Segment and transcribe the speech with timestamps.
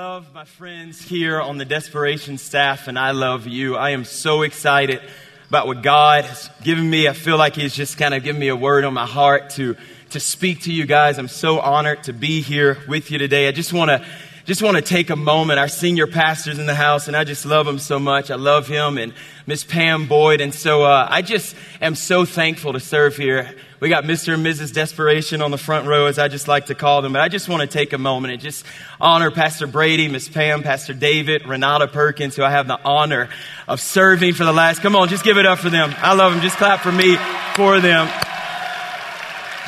[0.00, 3.74] love my friends here on the Desperation staff, and I love you.
[3.74, 5.00] I am so excited
[5.48, 7.08] about what God has given me.
[7.08, 9.74] I feel like He's just kind of given me a word on my heart to,
[10.10, 11.18] to speak to you guys.
[11.18, 13.48] I'm so honored to be here with you today.
[13.48, 14.06] I just want to
[14.44, 15.58] just want to take a moment.
[15.58, 18.30] Our senior pastor's in the house, and I just love him so much.
[18.30, 19.12] I love him and
[19.48, 23.52] Miss Pam Boyd, and so uh, I just am so thankful to serve here.
[23.80, 24.34] We got Mr.
[24.34, 24.74] and Mrs.
[24.74, 27.12] Desperation on the front row, as I just like to call them.
[27.12, 28.66] But I just want to take a moment and just
[29.00, 33.28] honor Pastor Brady, Miss Pam, Pastor David, Renata Perkins, who I have the honor
[33.68, 34.80] of serving for the last.
[34.80, 35.94] Come on, just give it up for them.
[35.98, 36.42] I love them.
[36.42, 37.16] Just clap for me
[37.54, 38.08] for them.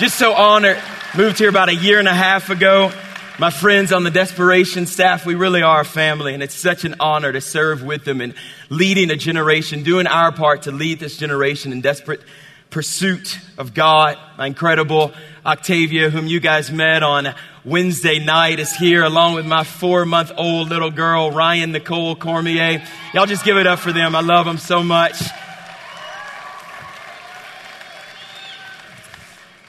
[0.01, 0.79] Just so honored.
[1.17, 2.91] Moved here about a year and a half ago.
[3.39, 6.97] My friends on the Desperation staff, we really are a family, and it's such an
[6.99, 8.35] honor to serve with them and
[8.71, 12.23] leading a generation, doing our part to lead this generation in desperate
[12.71, 14.17] pursuit of God.
[14.39, 15.13] My incredible
[15.45, 17.35] Octavia, whom you guys met on
[17.65, 22.83] Wednesday night, is here along with my four month old little girl, Ryan Nicole Cormier.
[23.13, 24.15] Y'all just give it up for them.
[24.15, 25.21] I love them so much.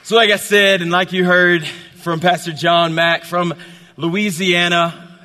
[0.04, 3.54] So, like I said, and like you heard from Pastor John Mack from
[3.98, 5.20] Louisiana,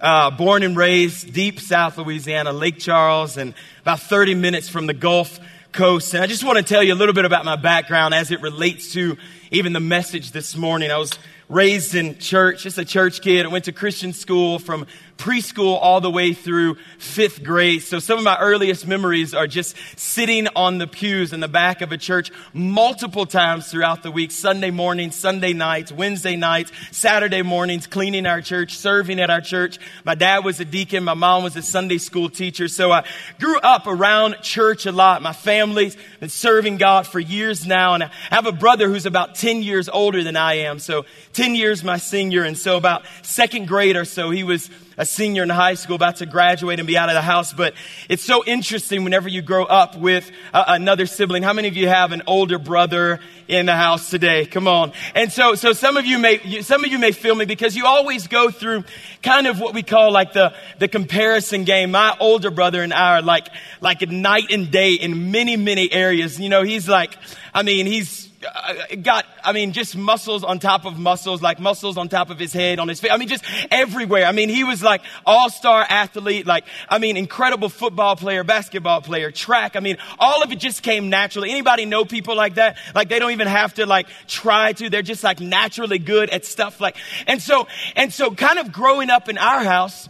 [0.00, 4.94] uh, born and raised deep South Louisiana, Lake Charles, and about 30 minutes from the
[4.94, 5.38] Gulf
[5.72, 6.14] Coast.
[6.14, 8.40] And I just want to tell you a little bit about my background as it
[8.40, 9.16] relates to
[9.50, 10.90] even the message this morning.
[10.90, 11.12] I was
[11.48, 13.44] raised in church, just a church kid.
[13.44, 14.86] I went to Christian school from
[15.20, 17.82] preschool all the way through fifth grade.
[17.82, 21.82] So some of my earliest memories are just sitting on the pews in the back
[21.82, 27.42] of a church multiple times throughout the week Sunday mornings, Sunday nights, Wednesday nights, Saturday
[27.42, 29.78] mornings, cleaning our church, serving at our church.
[30.04, 32.66] My dad was a deacon, my mom was a Sunday school teacher.
[32.66, 33.04] So I
[33.38, 35.20] grew up around church a lot.
[35.20, 37.92] My family's been serving God for years now.
[37.92, 40.78] And I have a brother who's about 10 years older than I am.
[40.78, 42.42] So 10 years my senior.
[42.42, 46.16] And so about second grade or so, he was a senior in high school, about
[46.16, 47.54] to graduate and be out of the house.
[47.54, 47.72] But
[48.10, 51.42] it's so interesting whenever you grow up with uh, another sibling.
[51.42, 53.18] How many of you have an older brother
[53.48, 54.44] in the house today?
[54.44, 54.92] Come on.
[55.14, 57.86] And so, so some of you may, some of you may feel me because you
[57.86, 58.84] always go through
[59.22, 61.92] kind of what we call like the, the comparison game.
[61.92, 63.48] My older brother and I are like,
[63.80, 66.38] like night and day in many, many areas.
[66.38, 67.16] You know, he's like,
[67.54, 71.98] I mean, he's, Uh, got, I mean, just muscles on top of muscles, like muscles
[71.98, 73.10] on top of his head, on his face.
[73.12, 74.24] I mean, just everywhere.
[74.24, 79.30] I mean, he was like all-star athlete, like, I mean, incredible football player, basketball player,
[79.30, 79.76] track.
[79.76, 81.50] I mean, all of it just came naturally.
[81.50, 82.78] Anybody know people like that?
[82.94, 84.88] Like, they don't even have to like try to.
[84.88, 86.96] They're just like naturally good at stuff like,
[87.26, 90.08] and so, and so kind of growing up in our house,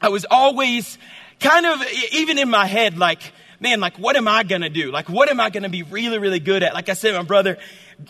[0.00, 0.96] I was always
[1.40, 3.20] kind of, even in my head, like,
[3.60, 4.90] man, like, what am I going to do?
[4.90, 6.74] Like, what am I going to be really, really good at?
[6.74, 7.58] Like I said, my brother,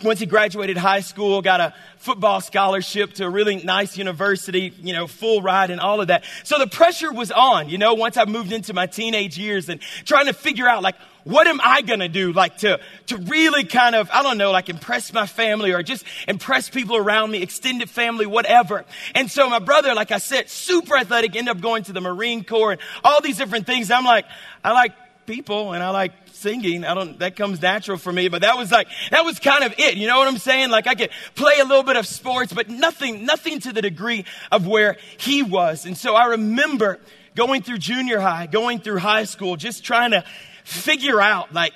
[0.03, 4.93] once he graduated high school, got a football scholarship to a really nice university, you
[4.93, 6.25] know, full ride and all of that.
[6.45, 9.81] So the pressure was on, you know, once I moved into my teenage years and
[10.05, 12.33] trying to figure out, like, what am I going to do?
[12.33, 16.05] Like to, to really kind of, I don't know, like impress my family or just
[16.27, 18.87] impress people around me, extended family, whatever.
[19.15, 22.45] And so my brother, like I said, super athletic, ended up going to the Marine
[22.45, 23.91] Corps and all these different things.
[23.91, 24.25] I'm like,
[24.65, 24.93] I like
[25.28, 26.84] people and I like singing.
[26.84, 29.75] I don't, that comes natural for me, but that was like, that was kind of
[29.78, 29.97] it.
[29.97, 30.71] You know what I'm saying?
[30.71, 34.25] Like I could play a little bit of sports, but nothing, nothing to the degree
[34.50, 35.84] of where he was.
[35.84, 36.99] And so I remember
[37.37, 40.25] going through junior high, going through high school, just trying to
[40.65, 41.75] figure out like,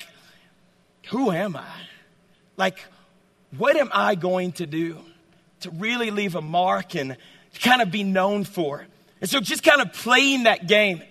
[1.11, 1.69] who am I?
[2.57, 2.79] Like,
[3.57, 4.97] what am I going to do
[5.61, 7.19] to really leave a mark and
[7.61, 8.87] kind of be known for?
[9.21, 11.03] And so just kind of playing that game.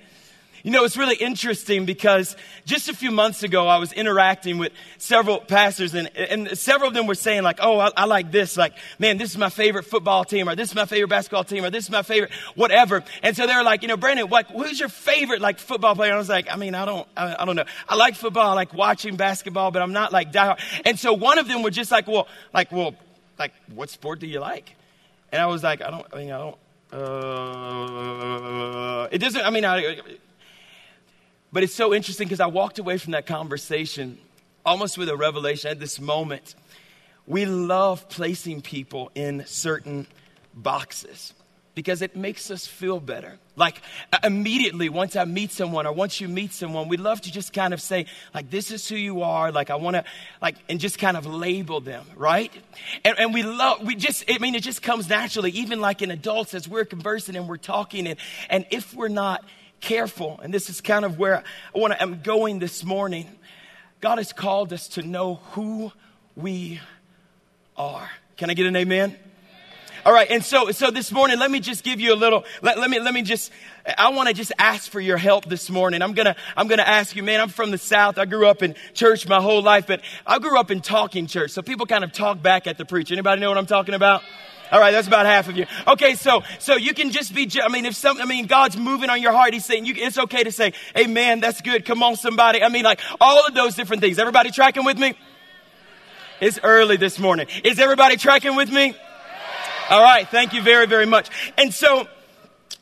[0.64, 2.36] You know, it's really interesting because
[2.66, 6.94] just a few months ago, I was interacting with several pastors and, and several of
[6.94, 8.58] them were saying like, oh, I, I, like this.
[8.58, 11.66] Like, man, this is my favorite football team or this is my favorite basketball team
[11.66, 13.04] or this is my favorite whatever.
[13.24, 16.12] And so they were like, you know, Brandon, what, who's your favorite like football player?
[16.12, 17.66] And I was like, I mean, I don't, I, I don't know.
[17.90, 18.52] I like football.
[18.52, 20.60] I like watching basketball, but I'm not like diehard.
[20.86, 22.94] And so one of them were just like, well, like, well,
[23.40, 24.76] like, what sport do you like?
[25.32, 26.58] And I was like, I don't, I mean, I don't,
[26.94, 27.02] uh,
[29.12, 30.02] it doesn't, I mean, I,
[31.51, 34.18] but it's so interesting because I walked away from that conversation
[34.65, 36.56] almost with a revelation at this moment.
[37.27, 40.07] We love placing people in certain
[40.53, 41.33] boxes
[41.75, 43.38] because it makes us feel better.
[43.56, 43.81] Like
[44.12, 47.54] uh, immediately, once I meet someone or once you meet someone, we love to just
[47.54, 49.51] kind of say, like, this is who you are.
[49.51, 50.04] Like, I want to,
[50.42, 52.51] like, and just kind of label them, right?
[53.06, 56.12] And, and we love, we just, I mean, it just comes naturally, even like in
[56.12, 58.07] adults as we're conversing and we're talking.
[58.07, 58.19] And,
[58.50, 59.44] and if we're not
[59.81, 61.44] careful, and this is kind of where
[61.75, 63.28] I want to, I'm going this morning.
[64.00, 65.92] God has called us to know who
[66.36, 66.80] we
[67.75, 68.10] are.
[68.38, 69.16] Can I get an amen?
[70.04, 70.31] All right.
[70.31, 73.00] And so, so this morning, let me just give you a little, let, let me,
[73.00, 73.51] let me just,
[73.98, 76.01] I want to just ask for your help this morning.
[76.01, 78.18] I'm to, I'm to ask you, man, I'm from the South.
[78.18, 81.51] I grew up in church my whole life, but I grew up in talking church.
[81.51, 83.13] So people kind of talk back at the preacher.
[83.13, 84.24] Anybody know what I'm talking about?
[84.71, 85.65] All right, that's about half of you.
[85.88, 87.50] Okay, so so you can just be.
[87.62, 89.53] I mean, if some, I mean, God's moving on your heart.
[89.53, 91.85] He's saying you, it's okay to say, "Amen." That's good.
[91.85, 92.63] Come on, somebody.
[92.63, 94.18] I mean, like all of those different things.
[94.18, 95.15] Everybody tracking with me?
[96.39, 97.47] It's early this morning.
[97.63, 98.95] Is everybody tracking with me?
[99.91, 101.29] All right, thank you very, very much.
[101.57, 102.07] And so,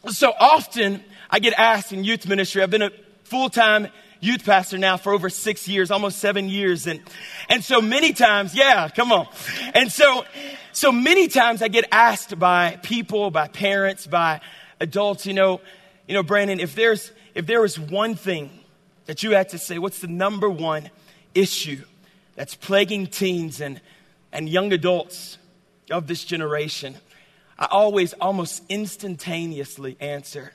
[0.09, 2.61] so often I get asked in youth ministry.
[2.61, 2.91] I've been a
[3.23, 3.87] full time
[4.21, 6.87] youth pastor now for over six years, almost seven years.
[6.87, 7.01] And,
[7.49, 9.27] and so many times, yeah, come on.
[9.73, 10.23] And so,
[10.79, 14.39] so many times I get asked by people, by parents, by
[14.79, 15.59] adults, you know,
[16.07, 18.49] you know, Brandon, if there's, if there was one thing
[19.05, 20.89] that you had to say, what's the number one
[21.35, 21.83] issue
[22.35, 23.81] that's plaguing teens and,
[24.31, 25.37] and young adults
[25.91, 26.95] of this generation?
[27.57, 30.53] I always almost instantaneously answer,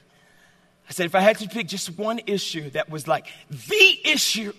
[0.88, 4.54] I said, if I had to pick just one issue that was like the issue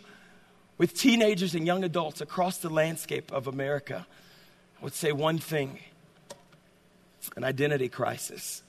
[0.77, 4.05] with teenagers and young adults across the landscape of America,
[4.85, 5.79] would say one thing
[7.35, 8.61] an identity crisis.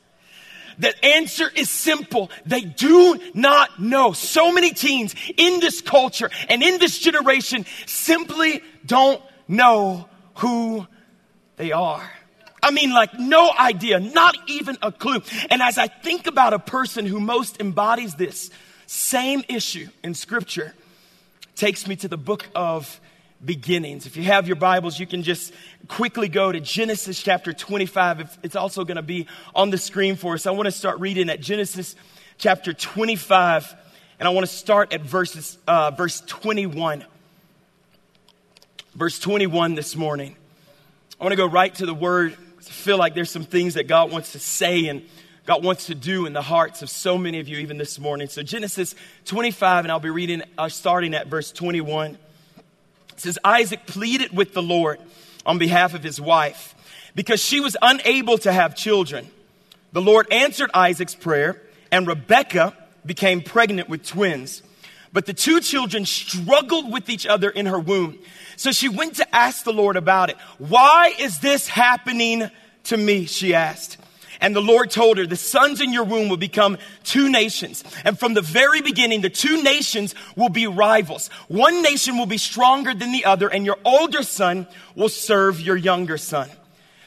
[0.79, 2.31] The answer is simple.
[2.47, 4.13] They do not know.
[4.13, 10.87] So many teens in this culture and in this generation simply don't know who
[11.57, 12.11] they are.
[12.63, 15.21] I mean, like, no idea, not even a clue.
[15.51, 18.51] And as I think about a person who most embodies this
[18.87, 20.75] same issue in Scripture,
[21.57, 23.03] takes me to the book of
[23.45, 24.07] beginnings.
[24.07, 25.53] If you have your Bibles, you can just
[25.89, 28.39] quickly go to Genesis chapter 25.
[28.43, 30.47] It's also going to be on the screen for us.
[30.47, 31.97] I want to start reading at Genesis
[32.39, 33.75] chapter 25,
[34.19, 37.05] and I want to start at verses, uh, verse 21.
[38.95, 40.37] Verse 21 this morning.
[41.21, 42.37] I want to go right to the word
[42.67, 45.03] I feel like there's some things that God wants to say and
[45.45, 48.29] God wants to do in the hearts of so many of you even this morning.
[48.29, 48.97] So Genesis
[49.27, 52.19] 25, and I'll be reading, uh, starting at verse 21.
[53.17, 55.01] It says, Isaac pleaded with the Lord
[55.47, 56.75] on behalf of his wife
[57.15, 59.27] because she was unable to have children.
[59.93, 62.77] The Lord answered Isaac's prayer, and Rebekah
[63.07, 64.63] became pregnant with twins.
[65.15, 68.19] But the two children struggled with each other in her womb.
[68.57, 70.37] So she went to ask the Lord about it.
[70.59, 72.51] Why is this happening
[72.85, 73.25] to me?
[73.25, 73.97] She asked.
[74.41, 77.85] And the Lord told her, the sons in your womb will become two nations.
[78.05, 81.29] And from the very beginning, the two nations will be rivals.
[81.49, 85.77] One nation will be stronger than the other, and your older son will serve your
[85.77, 86.49] younger son.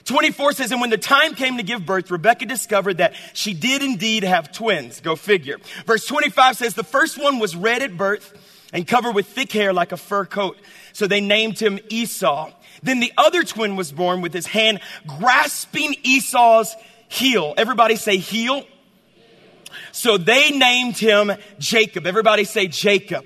[0.06, 3.84] 24 says, and when the time came to give birth, Rebecca discovered that she did
[3.84, 5.02] indeed have twins.
[5.02, 5.58] Go figure.
[5.86, 8.34] Verse 25 says, the first one was red at birth
[8.74, 10.58] and covered with thick hair like a fur coat.
[10.94, 12.52] So they named him Esau.
[12.82, 16.76] Then the other twin was born with his hand grasping Esau's
[17.10, 17.54] heel.
[17.58, 18.66] Everybody say heel.
[19.92, 22.08] So they named him Jacob.
[22.08, 23.26] Everybody say Jacob.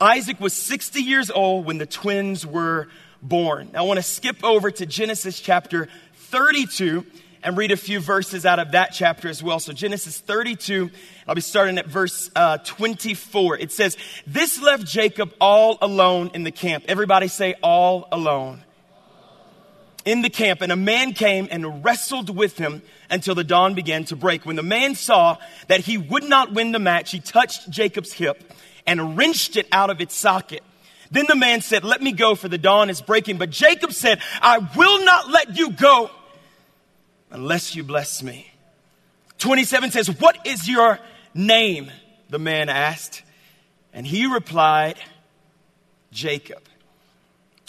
[0.00, 2.88] Isaac was 60 years old when the twins were
[3.20, 3.72] born.
[3.74, 7.04] I want to skip over to Genesis chapter 32
[7.42, 9.60] and read a few verses out of that chapter as well.
[9.60, 10.90] So Genesis 32,
[11.26, 13.58] I'll be starting at verse uh, 24.
[13.58, 13.96] It says,
[14.26, 16.84] This left Jacob all alone in the camp.
[16.88, 18.62] Everybody say, all alone.
[20.04, 24.04] In the camp, and a man came and wrestled with him until the dawn began
[24.04, 24.46] to break.
[24.46, 25.36] When the man saw
[25.68, 28.52] that he would not win the match, he touched Jacob's hip
[28.86, 30.62] and wrenched it out of its socket.
[31.10, 33.36] Then the man said, Let me go, for the dawn is breaking.
[33.36, 36.10] But Jacob said, I will not let you go
[37.30, 38.50] unless you bless me.
[39.38, 40.98] 27 says, What is your
[41.34, 41.90] name?
[42.28, 43.22] The man asked.
[43.92, 44.96] And he replied,
[46.12, 46.62] Jacob.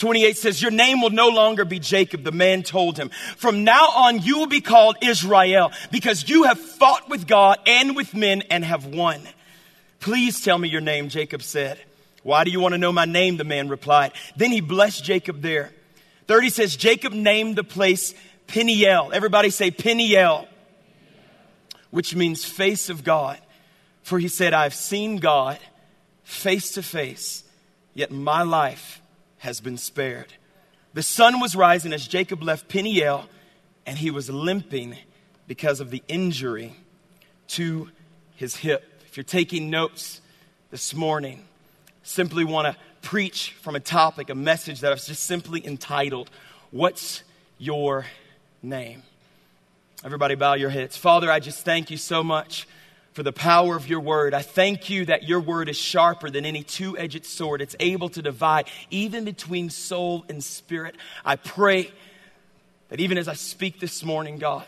[0.01, 3.10] 28 says, Your name will no longer be Jacob, the man told him.
[3.38, 7.96] From now on, you will be called Israel because you have fought with God and
[7.96, 9.22] with men and have won.
[10.00, 11.79] Please tell me your name, Jacob said.
[12.24, 13.38] Why do you want to know my name?
[13.38, 14.13] The man replied.
[14.36, 15.72] Then he blessed Jacob there.
[16.25, 18.15] 30 says, Jacob named the place
[18.48, 19.12] Peniel.
[19.13, 20.48] Everybody say Peniel,
[21.91, 23.38] which means face of God.
[24.01, 25.60] For he said, I've seen God
[26.24, 27.43] face to face,
[27.93, 29.00] yet my life
[29.41, 30.33] has been spared.
[30.93, 33.25] The sun was rising as Jacob left Peniel,
[33.88, 34.98] and he was limping
[35.48, 36.75] because of the injury
[37.48, 37.89] to
[38.36, 39.01] his hip.
[39.07, 40.21] If you're taking notes
[40.69, 41.43] this morning,
[42.03, 46.29] simply want to preach from a topic, a message that I've just simply entitled,
[46.69, 47.24] What's
[47.57, 48.05] Your
[48.62, 49.01] name.
[50.05, 50.98] Everybody, bow your heads.
[50.98, 52.67] Father, I just thank you so much
[53.13, 54.34] for the power of your word.
[54.34, 57.62] I thank you that your word is sharper than any two edged sword.
[57.62, 60.96] It's able to divide even between soul and spirit.
[61.25, 61.91] I pray
[62.89, 64.65] that even as I speak this morning, God,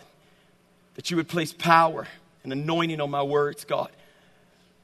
[0.95, 2.07] that you would place power
[2.43, 3.91] and anointing on my words, God.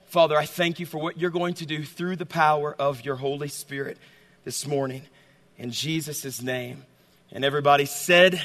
[0.08, 3.16] Father, I thank you for what you're going to do through the power of your
[3.16, 3.98] Holy Spirit
[4.44, 5.04] this morning.
[5.58, 6.84] In Jesus' name.
[7.32, 8.42] And everybody said,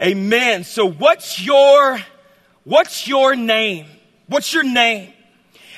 [0.00, 0.64] Amen.
[0.64, 1.98] So what's your,
[2.66, 3.86] what's your name?
[4.26, 5.12] What's your name?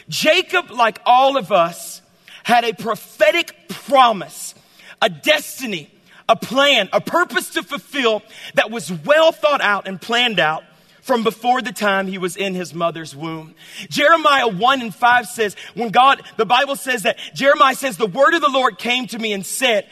[0.09, 2.03] Jacob, like all of us,
[2.43, 4.55] had a prophetic promise,
[5.03, 5.91] a destiny,
[6.29, 8.23] a plan, a purpose to fulfill
[8.55, 10.65] that was well thought out and planned out
[11.03, 13.55] from before the time he was in his mother's womb.
[13.89, 18.35] Jeremiah 1 and 5 says, when God, the Bible says that Jeremiah says, the word
[18.35, 19.89] of the Lord came to me and said,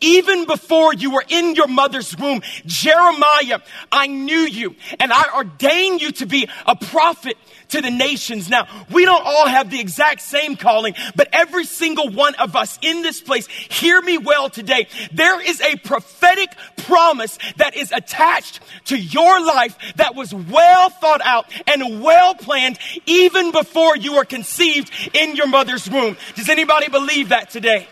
[0.00, 3.60] even before you were in your mother's womb, Jeremiah,
[3.92, 7.36] I knew you and I ordained you to be a prophet
[7.70, 8.48] to the nations.
[8.48, 12.78] Now, we don't all have the exact same calling, but every single one of us
[12.82, 14.88] in this place, hear me well today.
[15.12, 21.20] There is a prophetic promise that is attached to your life that was well thought
[21.22, 26.16] out and well planned even before you were conceived in your mother's womb.
[26.34, 27.86] Does anybody believe that today?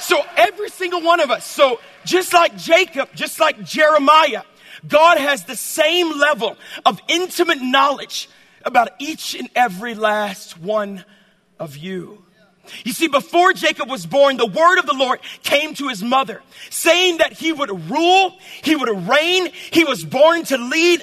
[0.00, 4.42] So every single one of us, so just like Jacob, just like Jeremiah,
[4.86, 8.28] God has the same level of intimate knowledge
[8.64, 11.04] about each and every last one
[11.58, 12.24] of you.
[12.84, 16.42] You see, before Jacob was born, the word of the Lord came to his mother,
[16.70, 21.02] saying that he would rule, he would reign, he was born to lead,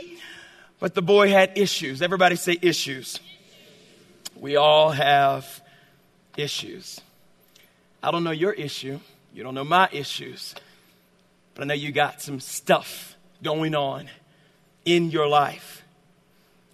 [0.80, 2.02] but the boy had issues.
[2.02, 3.20] Everybody say issues.
[4.36, 5.62] We all have
[6.38, 7.02] issues.
[8.06, 9.00] I don't know your issue.
[9.34, 10.54] You don't know my issues.
[11.56, 14.12] But I know you got some stuff going on
[14.86, 15.84] in your life.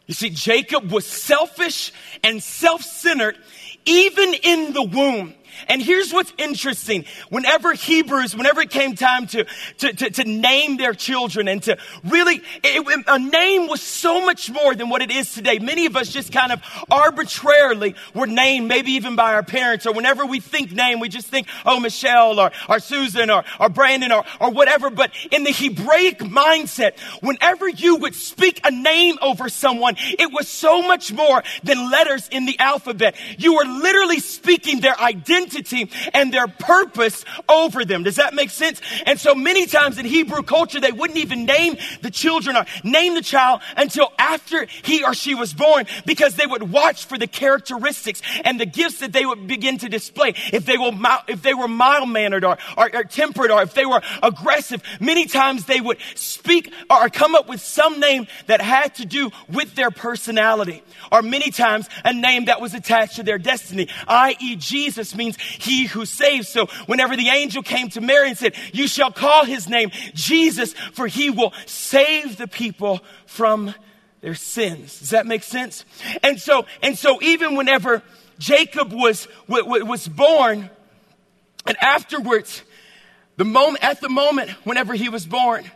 [0.08, 3.38] You see, Jacob was selfish and self centered
[3.86, 5.34] even in the womb.
[5.68, 7.06] And here's what's interesting.
[7.30, 9.46] Whenever Hebrews, whenever it came time to,
[9.80, 14.50] to, to, to name their children and to really, it, a name was so much
[14.50, 15.60] more than what it is today.
[15.60, 19.94] Many of us just kind of arbitrarily were named, maybe even by our parents, or
[19.94, 24.12] whenever we think name, we just think, oh, Michelle or, or Susan or, or Brandon
[24.12, 24.90] or, or whatever.
[24.90, 30.48] But in the Hebraic mindset, whenever you would speak a name over someone, it was
[30.48, 33.16] so much more than letters in the alphabet.
[33.38, 38.04] You were literally speaking their identity identity and their purpose over them.
[38.04, 38.82] Does that make sense?
[39.06, 43.16] And so many times in Hebrew culture, they wouldn't even name the children or name
[43.16, 47.28] the child until after he or she was born because they would watch for the
[47.28, 50.34] characteristics and the gifts that they would begin to display.
[50.52, 50.92] If they were,
[51.28, 55.26] if they were mild mannered or, or, or tempered or if they were aggressive, many
[55.26, 59.76] times they would speak or come up with some name that had to do with
[59.76, 64.56] their personality or many times a name that was attached to their destiny, i.e.
[64.56, 66.48] Jesus means he who saves.
[66.48, 70.74] So whenever the angel came to Mary and said, you shall call his name Jesus,
[70.94, 73.74] for he will save the people from
[74.22, 75.00] their sins.
[75.00, 75.86] Does that make sense?
[76.24, 78.04] And so, and so even whenever
[78.38, 80.70] Jacob was, was born,
[81.66, 82.64] and afterwards,
[83.38, 85.70] the moment, at the moment whenever he was born,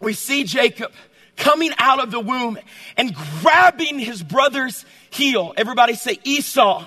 [0.00, 0.92] we see Jacob
[1.36, 2.58] coming out of the womb
[2.96, 5.52] and grabbing his brother's heel.
[5.56, 6.86] Everybody say Esau.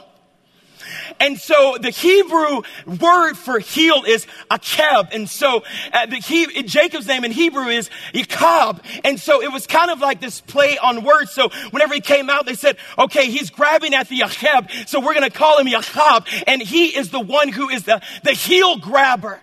[1.19, 5.09] And so the Hebrew word for heel is akeb.
[5.13, 8.81] And so uh, the he, Jacob's name in Hebrew is Yakab.
[9.03, 11.31] And so it was kind of like this play on words.
[11.31, 14.87] So whenever he came out, they said, okay, he's grabbing at the Yakeb.
[14.87, 16.43] So we're going to call him Yakab.
[16.47, 19.41] And he is the one who is the, the heel grabber.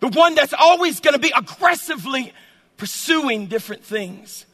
[0.00, 2.32] The one that's always going to be aggressively
[2.76, 4.46] pursuing different things.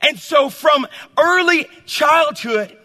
[0.00, 0.86] And so from
[1.18, 2.76] early childhood,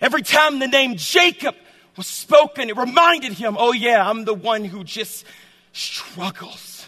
[0.00, 1.54] every time the name Jacob
[1.96, 5.24] was spoken, it reminded him, oh yeah, I'm the one who just
[5.72, 6.86] struggles.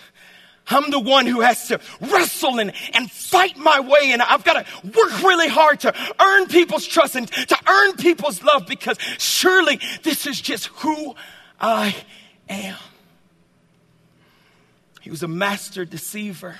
[0.69, 4.55] I'm the one who has to wrestle and, and fight my way, and I've got
[4.55, 9.81] to work really hard to earn people's trust and to earn people's love because surely
[10.03, 11.15] this is just who
[11.61, 11.95] I
[12.49, 12.77] am.
[15.03, 16.57] He was a master deceiver.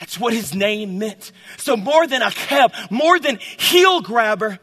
[0.00, 1.30] That's what his name meant.
[1.56, 4.58] So more than akeb, more than heel grabber,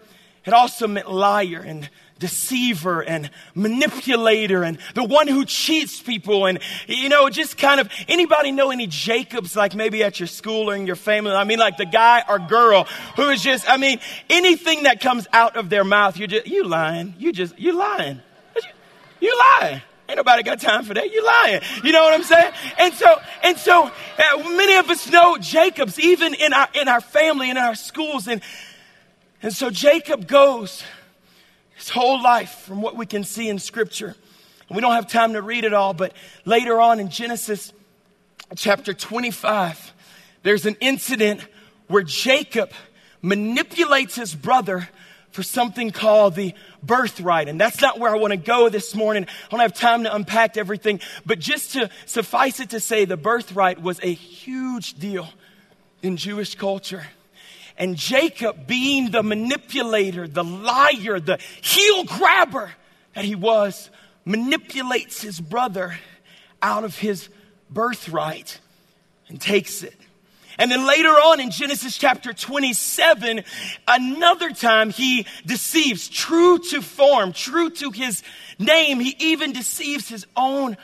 [0.46, 6.60] it also meant liar and deceiver and manipulator and the one who cheats people and
[6.88, 10.76] you know just kind of anybody know any jacobs like maybe at your school or
[10.76, 12.86] in your family i mean like the guy or girl
[13.18, 16.64] who is just i mean anything that comes out of their mouth you just you
[16.64, 18.22] lying you just you lying
[19.20, 21.12] you lying Ain't nobody got time for that.
[21.12, 21.62] You're lying.
[21.84, 22.54] You know what I'm saying?
[22.78, 27.02] And so, and so, uh, many of us know Jacob's even in our in our
[27.02, 28.40] family in our schools, and
[29.42, 30.84] and so Jacob goes
[31.76, 34.16] his whole life from what we can see in Scripture.
[34.68, 36.14] And we don't have time to read it all, but
[36.46, 37.72] later on in Genesis,
[38.56, 39.94] chapter 25,
[40.44, 41.46] there's an incident
[41.88, 42.72] where Jacob
[43.22, 44.88] manipulates his brother
[45.32, 47.50] for something called the birthright.
[47.50, 49.26] And that's not where I want to go this morning.
[49.26, 53.18] I don't have time to unpack everything, but just to suffice it to say, the
[53.18, 55.28] birthright was a huge deal
[56.02, 57.04] in Jewish culture.
[57.78, 62.72] And Jacob, being the manipulator, the liar, the heel grabber
[63.14, 63.90] that he was,
[64.24, 65.98] manipulates his brother
[66.62, 67.30] out of his
[67.70, 68.60] birthright
[69.28, 69.96] and takes it.
[70.58, 73.44] And then later on in Genesis chapter 27,
[73.88, 78.24] another time he deceives, true to form, true to his
[78.58, 80.78] name, he even deceives his own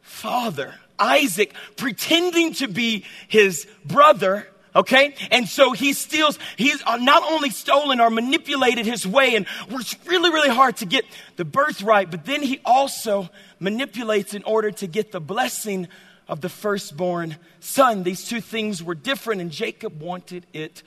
[0.00, 4.48] father, Isaac, pretending to be his brother.
[4.78, 5.16] Okay?
[5.32, 9.96] And so he steals, he's uh, not only stolen or manipulated his way and works
[10.06, 11.04] really, really hard to get
[11.34, 15.88] the birthright, but then he also manipulates in order to get the blessing
[16.28, 18.04] of the firstborn son.
[18.04, 20.84] These two things were different, and Jacob wanted it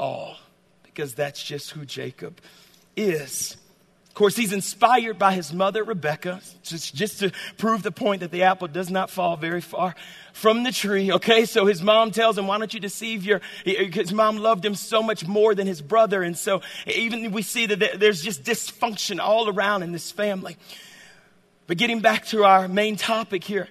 [0.00, 0.36] all
[0.82, 2.40] because that's just who Jacob
[2.96, 3.56] is.
[4.12, 8.30] Of course, he's inspired by his mother, Rebecca, just, just to prove the point that
[8.30, 9.94] the apple does not fall very far
[10.34, 11.10] from the tree.
[11.10, 13.40] Okay, so his mom tells him, Why don't you deceive your.
[13.64, 16.22] His mom loved him so much more than his brother.
[16.22, 20.58] And so, even we see that there's just dysfunction all around in this family.
[21.66, 23.66] But getting back to our main topic here,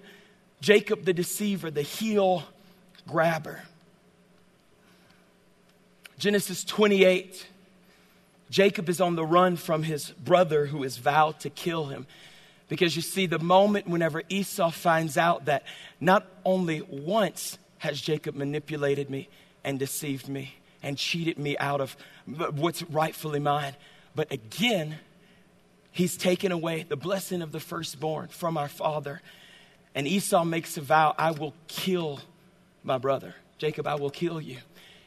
[0.59, 2.45] Jacob the deceiver, the heel
[3.07, 3.61] grabber.
[6.17, 7.45] Genesis 28.
[8.51, 12.05] Jacob is on the run from his brother who has vowed to kill him.
[12.67, 15.63] Because you see, the moment whenever Esau finds out that
[15.99, 19.27] not only once has Jacob manipulated me
[19.63, 20.53] and deceived me
[20.83, 21.97] and cheated me out of
[22.53, 23.75] what's rightfully mine,
[24.13, 24.99] but again,
[25.91, 29.21] he's taken away the blessing of the firstborn from our father
[29.93, 32.19] and Esau makes a vow I will kill
[32.83, 33.35] my brother.
[33.57, 34.57] Jacob, I will kill you.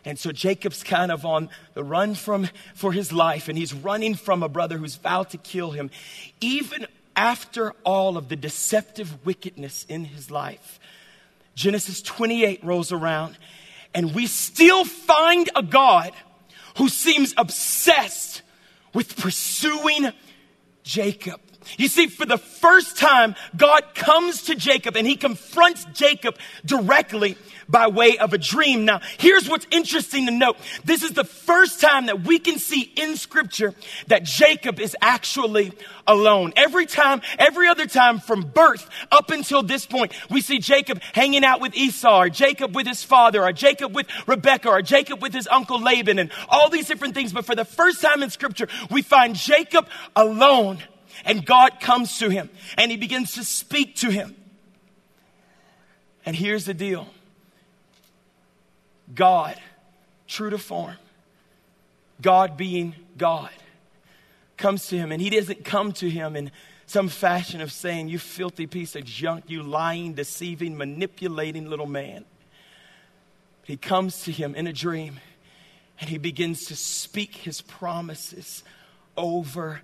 [0.04, 4.14] And so Jacob's kind of on the run from, for his life, and he's running
[4.14, 5.90] from a brother who's vowed to kill him.
[6.40, 6.86] Even
[7.16, 10.78] after all of the deceptive wickedness in his life,
[11.54, 13.38] Genesis 28 rolls around,
[13.94, 16.12] and we still find a God
[16.76, 18.42] who seems obsessed
[18.92, 20.10] with pursuing
[20.82, 21.40] Jacob.
[21.78, 27.36] You see, for the first time, God comes to Jacob and he confronts Jacob directly
[27.68, 28.84] by way of a dream.
[28.84, 30.56] Now, here's what's interesting to note.
[30.84, 33.74] This is the first time that we can see in scripture
[34.08, 35.72] that Jacob is actually
[36.06, 36.52] alone.
[36.56, 41.44] Every time, every other time from birth up until this point, we see Jacob hanging
[41.44, 45.32] out with Esau or Jacob with his father or Jacob with Rebekah or Jacob with
[45.32, 47.32] his uncle Laban and all these different things.
[47.32, 50.78] But for the first time in scripture, we find Jacob alone
[51.24, 54.34] and God comes to him and he begins to speak to him.
[56.26, 57.08] And here's the deal
[59.14, 59.56] God,
[60.26, 60.96] true to form,
[62.20, 63.50] God being God,
[64.56, 66.50] comes to him and he doesn't come to him in
[66.86, 72.24] some fashion of saying, You filthy piece of junk, you lying, deceiving, manipulating little man.
[73.64, 75.20] He comes to him in a dream
[76.00, 78.62] and he begins to speak his promises
[79.16, 79.80] over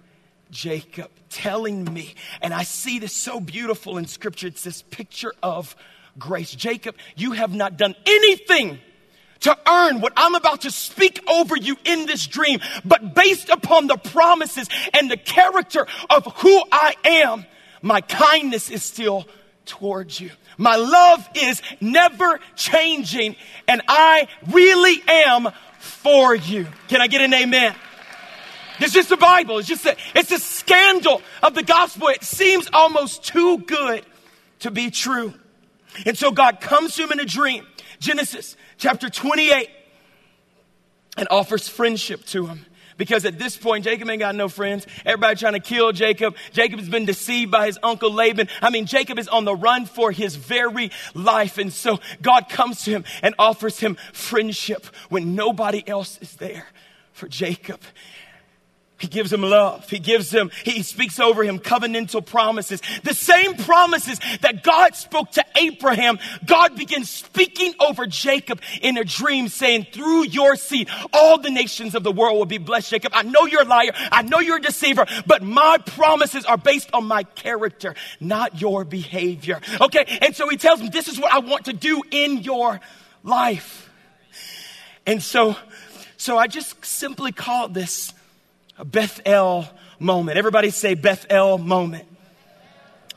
[0.50, 4.48] Jacob, telling me, and I see this so beautiful in scripture.
[4.48, 5.76] It's this picture of
[6.18, 6.52] grace.
[6.52, 8.78] Jacob, you have not done anything
[9.40, 13.86] to earn what I'm about to speak over you in this dream, but based upon
[13.86, 17.46] the promises and the character of who I am,
[17.82, 19.26] my kindness is still
[19.64, 20.30] towards you.
[20.58, 23.36] My love is never changing,
[23.66, 26.66] and I really am for you.
[26.88, 27.74] Can I get an amen?
[28.80, 29.58] It's just the Bible.
[29.58, 32.08] It's just a, it's a scandal of the gospel.
[32.08, 34.04] It seems almost too good
[34.60, 35.34] to be true.
[36.06, 37.66] And so God comes to him in a dream,
[37.98, 39.68] Genesis chapter 28,
[41.16, 42.66] and offers friendship to him.
[42.96, 44.86] Because at this point, Jacob ain't got no friends.
[45.06, 46.36] Everybody trying to kill Jacob.
[46.52, 48.48] Jacob has been deceived by his uncle Laban.
[48.60, 51.56] I mean, Jacob is on the run for his very life.
[51.56, 56.66] And so God comes to him and offers him friendship when nobody else is there
[57.14, 57.80] for Jacob.
[59.00, 59.88] He gives him love.
[59.88, 62.82] He gives him, he speaks over him covenantal promises.
[63.02, 69.04] The same promises that God spoke to Abraham, God begins speaking over Jacob in a
[69.04, 72.90] dream saying, through your seed, all the nations of the world will be blessed.
[72.90, 73.92] Jacob, I know you're a liar.
[74.12, 78.84] I know you're a deceiver, but my promises are based on my character, not your
[78.84, 79.62] behavior.
[79.80, 80.18] Okay.
[80.20, 82.80] And so he tells him, this is what I want to do in your
[83.24, 83.88] life.
[85.06, 85.56] And so,
[86.18, 88.12] so I just simply call this
[88.84, 89.66] Bethel
[89.98, 90.38] moment.
[90.38, 92.06] Everybody say Bethel moment.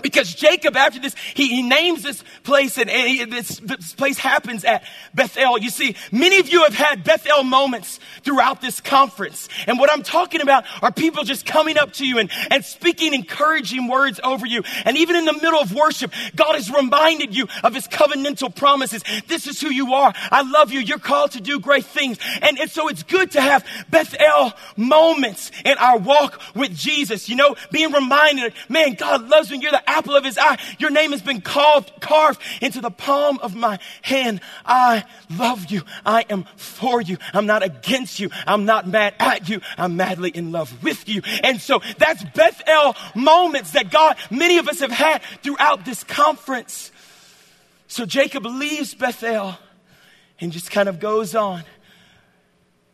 [0.04, 4.64] Because Jacob, after this, he, he names this place, and, he, this, this place happens
[4.66, 4.84] at
[5.16, 5.58] Bethel.
[5.58, 9.50] You see, many of you have had Bethel moments throughout this conference.
[9.66, 13.14] And what I'm talking about are people just coming up to you and, and speaking
[13.14, 14.64] encouraging words over you.
[14.86, 19.04] And even in the middle of worship, God has reminded you of his covenantal promises.
[19.28, 20.14] This is who you are.
[20.32, 20.82] I love you.
[20.82, 22.18] You're called to do great things.
[22.42, 27.30] And, and so it's good to have Bethel moments in our walk with Jesus.
[27.30, 29.60] You know, being reminded, man, God loves me.
[29.62, 30.58] You're the apple of his eye.
[30.80, 34.42] Your name has been called, carved into the palm of my hand.
[34.66, 35.06] I
[35.38, 35.84] love you.
[36.06, 37.18] I am for you.
[37.34, 38.30] I'm not against you.
[38.48, 39.62] I'm not mad at you.
[39.78, 41.22] I'm madly in love with you.
[41.44, 46.92] And so that's Bethel moments that God, many of us have had throughout this conference.
[47.88, 49.58] So Jacob leaves Bethel
[50.40, 51.64] and just kind of goes on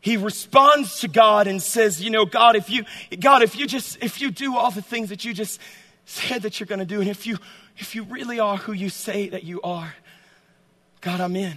[0.01, 2.85] he responds to God and says, you know, God, if you,
[3.19, 5.59] God, if you just, if you do all the things that you just
[6.09, 7.01] said that you're going to do.
[7.01, 7.37] And if you,
[7.77, 9.93] if you really are who you say that you are,
[11.01, 11.55] God, I'm in.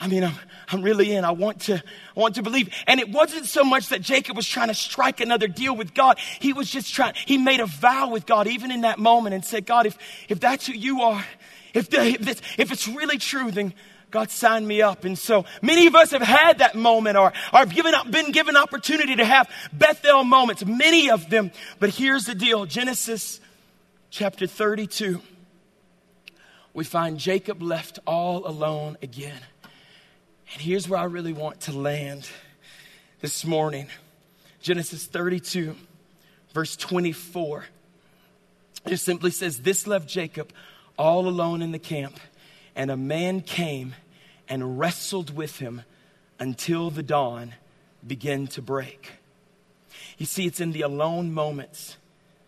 [0.00, 0.34] I mean, I'm,
[0.68, 1.24] I'm really in.
[1.24, 2.68] I want to, I want to believe.
[2.88, 6.18] And it wasn't so much that Jacob was trying to strike another deal with God.
[6.40, 9.44] He was just trying, he made a vow with God, even in that moment, and
[9.44, 9.96] said, God, if,
[10.28, 11.24] if that's who you are,
[11.74, 13.72] if, the, if, this, if it's really true, then
[14.10, 15.04] God signed me up.
[15.04, 18.32] And so many of us have had that moment or, or have given up, been
[18.32, 21.52] given opportunity to have Bethel moments, many of them.
[21.78, 23.40] But here's the deal Genesis
[24.14, 25.20] chapter 32,
[26.72, 29.40] we find Jacob left all alone again.
[30.52, 32.28] And here's where I really want to land
[33.20, 33.88] this morning
[34.62, 35.74] Genesis 32,
[36.52, 37.64] verse 24.
[38.86, 40.52] It simply says, This left Jacob
[40.96, 42.20] all alone in the camp,
[42.76, 43.96] and a man came
[44.48, 45.82] and wrestled with him
[46.38, 47.54] until the dawn
[48.06, 49.10] began to break.
[50.18, 51.96] You see, it's in the alone moments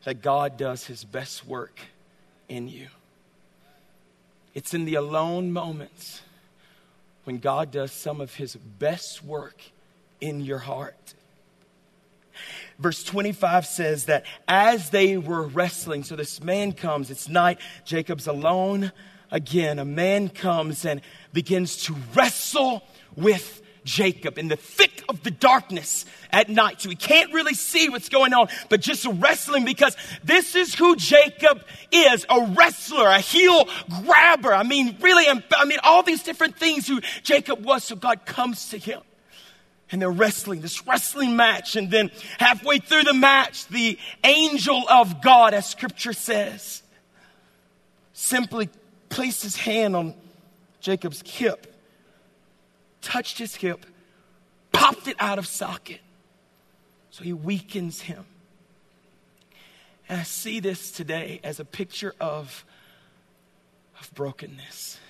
[0.06, 1.80] that God does his best work
[2.48, 2.86] in you.
[4.54, 6.22] It's in the alone moments
[7.24, 9.60] when God does some of his best work
[10.20, 11.14] in your heart.
[12.78, 18.28] Verse 25 says that as they were wrestling, so this man comes, it's night, Jacob's
[18.28, 18.92] alone
[19.32, 19.80] again.
[19.80, 21.00] A man comes and
[21.32, 22.84] begins to wrestle
[23.16, 26.82] with Jacob in the thick of the darkness at night.
[26.82, 30.96] So he can't really see what's going on, but just wrestling because this is who
[30.96, 33.66] Jacob is a wrestler, a heel
[34.04, 34.52] grabber.
[34.52, 37.84] I mean, really, I mean, all these different things who Jacob was.
[37.84, 39.00] So God comes to him.
[39.92, 41.76] And they're wrestling, this wrestling match.
[41.76, 46.82] And then halfway through the match, the angel of God, as scripture says,
[48.12, 48.68] simply
[49.08, 50.14] placed his hand on
[50.80, 51.75] Jacob's hip
[53.00, 53.86] touched his hip,
[54.72, 56.00] popped it out of socket.
[57.10, 58.24] So he weakens him.
[60.08, 62.64] And I see this today as a picture of,
[64.00, 65.00] of brokenness.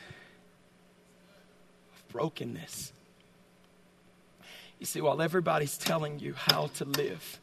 [1.94, 2.92] Of brokenness.
[4.78, 7.40] You see, while everybody's telling you how to live,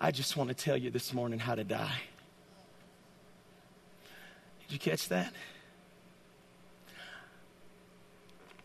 [0.00, 2.00] I just want to tell you this morning how to die.
[4.62, 5.32] Did you catch that?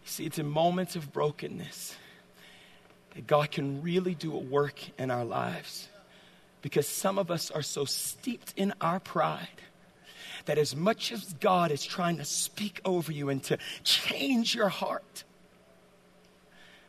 [0.08, 1.96] See, it's in moments of brokenness
[3.14, 5.90] that God can really do a work in our lives.
[6.62, 9.48] Because some of us are so steeped in our pride
[10.46, 14.70] that as much as God is trying to speak over you and to change your
[14.70, 15.24] heart,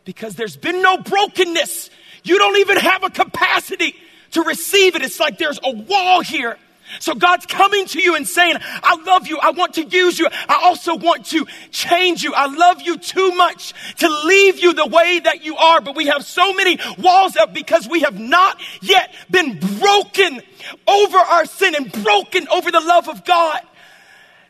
[0.05, 1.91] because there's been no brokenness,
[2.23, 3.95] you don't even have a capacity
[4.31, 5.03] to receive it.
[5.03, 6.57] It's like there's a wall here
[7.01, 9.39] so God's coming to you and saying, I love you.
[9.39, 10.29] I want to use you.
[10.49, 12.33] I also want to change you.
[12.35, 15.81] I love you too much to leave you the way that you are.
[15.81, 20.41] But we have so many walls up because we have not yet been broken
[20.87, 23.61] over our sin and broken over the love of God.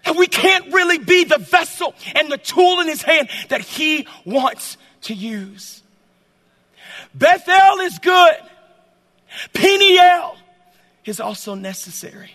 [0.04, 4.06] And we can't really be the vessel and the tool in his hand that he
[4.24, 5.82] wants to use.
[7.14, 8.36] Bethel is good.
[9.52, 10.36] Peniel
[11.08, 12.32] is also necessary.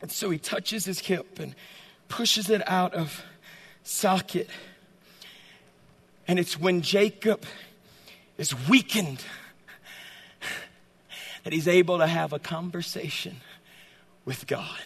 [0.00, 1.54] And so he touches his hip and
[2.08, 3.22] pushes it out of
[3.82, 4.48] socket.
[6.26, 7.44] And it's when Jacob
[8.36, 9.22] is weakened
[11.44, 13.36] that he's able to have a conversation
[14.24, 14.80] with God.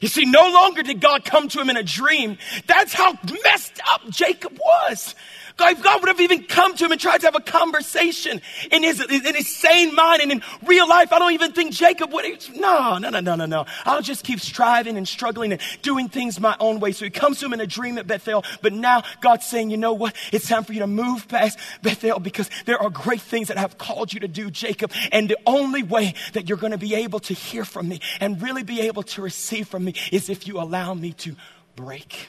[0.00, 2.38] You see, no longer did God come to him in a dream.
[2.66, 5.14] That's how messed up Jacob was.
[5.56, 8.82] God, God would have even come to him and tried to have a conversation in
[8.82, 11.12] his, in his sane mind and in real life.
[11.12, 12.24] I don't even think Jacob would.
[12.56, 13.66] No, no, no, no, no, no.
[13.84, 16.92] I'll just keep striving and struggling and doing things my own way.
[16.92, 18.44] So he comes to him in a dream at Bethel.
[18.60, 20.14] But now God's saying, you know what?
[20.32, 23.60] It's time for you to move past Bethel because there are great things that I
[23.60, 24.92] have called you to do, Jacob.
[25.10, 28.40] And the only way that you're going to be able to hear from me and
[28.40, 31.36] really be able to receive from me is if you allow me to
[31.76, 32.28] break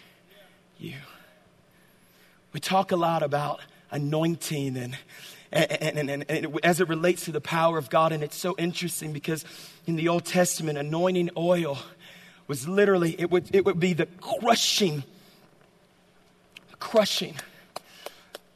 [0.77, 0.95] you.
[2.53, 4.97] We talk a lot about anointing and,
[5.51, 8.11] and, and, and, and as it relates to the power of God.
[8.11, 9.43] And it's so interesting because
[9.87, 11.79] in the Old Testament, anointing oil
[12.47, 15.03] was literally, it would, it would be the crushing,
[16.79, 17.35] crushing.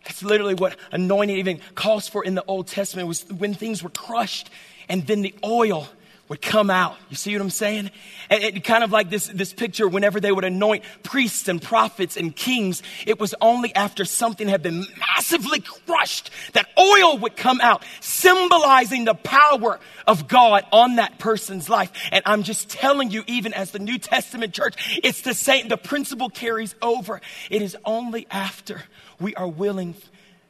[0.03, 3.89] That's literally what anointing even calls for in the Old Testament was when things were
[3.89, 4.49] crushed
[4.87, 5.89] and then the oil
[6.29, 6.97] would come out.
[7.09, 7.89] You see what I'm saying?
[8.29, 12.17] And it kind of like this, this picture whenever they would anoint priests and prophets
[12.17, 17.61] and kings, it was only after something had been massively crushed that oil would come
[17.61, 21.91] out, symbolizing the power of God on that person's life.
[22.11, 25.69] And I'm just telling you, even as the New Testament church, it's the same.
[25.69, 27.21] The principle carries over.
[27.49, 28.83] It is only after
[29.19, 29.95] we are willing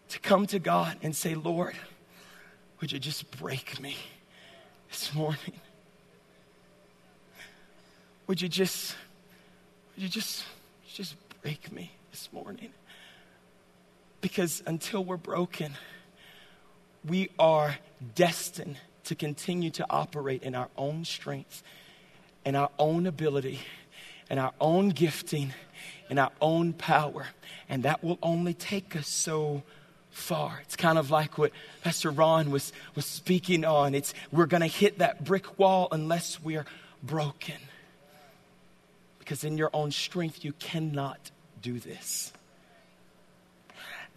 [0.09, 1.75] to come to God and say, Lord,
[2.81, 3.95] would you just break me
[4.89, 5.53] this morning?
[8.27, 8.95] Would you just,
[9.95, 10.43] would you just,
[10.85, 12.69] just break me this morning?
[14.19, 15.73] Because until we're broken,
[17.05, 17.77] we are
[18.15, 21.63] destined to continue to operate in our own strength
[22.43, 23.61] and our own ability
[24.29, 25.53] and our own gifting
[26.09, 27.27] and our own power.
[27.69, 29.63] And that will only take us so
[30.09, 30.59] far.
[30.63, 33.95] It's kind of like what Pastor Ron was, was speaking on.
[33.95, 36.65] It's we're going to hit that brick wall unless we're
[37.01, 37.55] broken
[39.27, 42.31] because in your own strength, you cannot do this.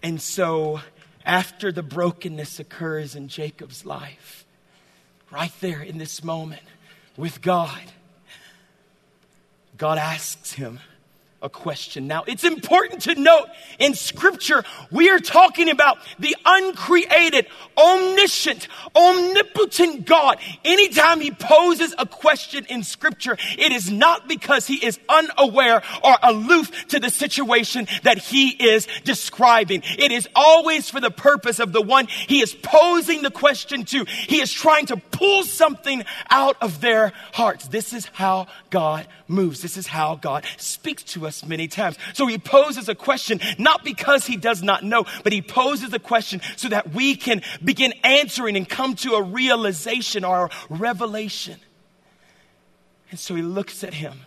[0.04, 0.82] And so,
[1.26, 4.46] after the brokenness occurs in Jacob's life,
[5.32, 6.62] right there in this moment
[7.16, 7.82] with God,
[9.76, 10.78] God asks him,
[11.42, 12.06] a question.
[12.06, 13.46] Now, it's important to note
[13.78, 17.46] in scripture, we are talking about the uncreated,
[17.78, 20.38] omniscient, omnipotent God.
[20.64, 26.16] Anytime he poses a question in scripture, it is not because he is unaware or
[26.22, 29.82] aloof to the situation that he is describing.
[29.98, 34.04] It is always for the purpose of the one he is posing the question to.
[34.04, 37.68] He is trying to pull something out of their hearts.
[37.68, 39.62] This is how God moves.
[39.62, 41.96] This is how God speaks to us many times.
[42.14, 45.98] So he poses a question, not because he does not know, but he poses a
[45.98, 51.58] question so that we can begin answering and come to a realization or a revelation.
[53.10, 54.20] And so he looks at him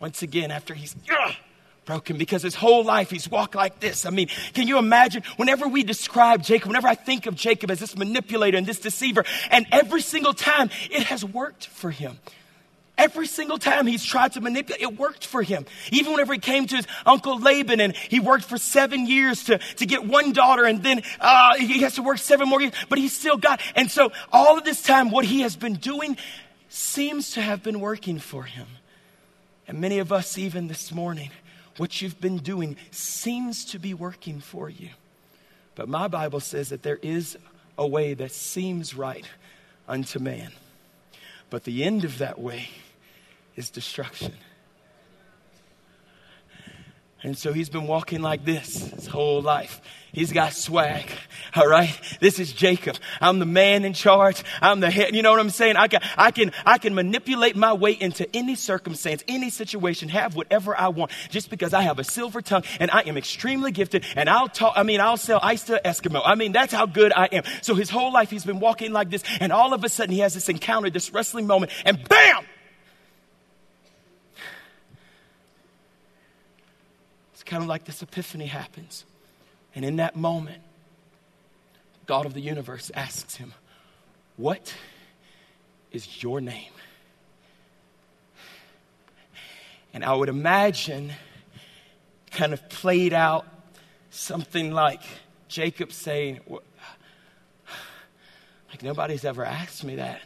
[0.00, 1.34] once again after he's ugh,
[1.84, 4.06] broken because his whole life he's walked like this.
[4.06, 7.78] I mean, can you imagine whenever we describe Jacob, whenever I think of Jacob as
[7.78, 12.18] this manipulator and this deceiver, and every single time it has worked for him.
[12.98, 15.66] Every single time he's tried to manipulate, it worked for him.
[15.92, 19.58] Even whenever he came to his uncle Laban and he worked for seven years to,
[19.58, 22.98] to get one daughter and then uh, he has to work seven more years, but
[22.98, 23.60] he still got.
[23.74, 26.16] And so all of this time, what he has been doing
[26.70, 28.66] seems to have been working for him.
[29.68, 31.30] And many of us, even this morning,
[31.76, 34.88] what you've been doing seems to be working for you.
[35.74, 37.36] But my Bible says that there is
[37.76, 39.26] a way that seems right
[39.86, 40.52] unto man.
[41.50, 42.70] But the end of that way
[43.56, 44.32] is destruction.
[47.22, 49.80] And so he's been walking like this his whole life.
[50.12, 51.10] He's got swag.
[51.56, 51.90] All right.
[52.20, 52.96] This is Jacob.
[53.20, 54.44] I'm the man in charge.
[54.62, 55.14] I'm the head.
[55.14, 55.76] You know what I'm saying?
[55.76, 60.36] I can, I can, I can manipulate my way into any circumstance, any situation, have
[60.36, 64.04] whatever I want just because I have a silver tongue and I am extremely gifted
[64.14, 66.22] and I'll talk, I mean, I'll sell ice to Eskimo.
[66.24, 67.42] I mean, that's how good I am.
[67.60, 70.20] So his whole life he's been walking like this and all of a sudden he
[70.20, 72.44] has this encounter, this wrestling moment and bam!
[77.46, 79.04] Kind of like this epiphany happens.
[79.74, 80.62] And in that moment,
[82.06, 83.54] God of the universe asks him,
[84.36, 84.74] What
[85.92, 86.72] is your name?
[89.94, 91.12] And I would imagine,
[92.30, 93.46] kind of played out
[94.10, 95.00] something like
[95.48, 96.40] Jacob saying,
[98.68, 100.20] like nobody's ever asked me that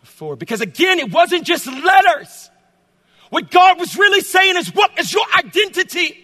[0.00, 0.36] before.
[0.36, 2.50] Because again, it wasn't just letters.
[3.30, 6.16] What God was really saying is, What is your identity?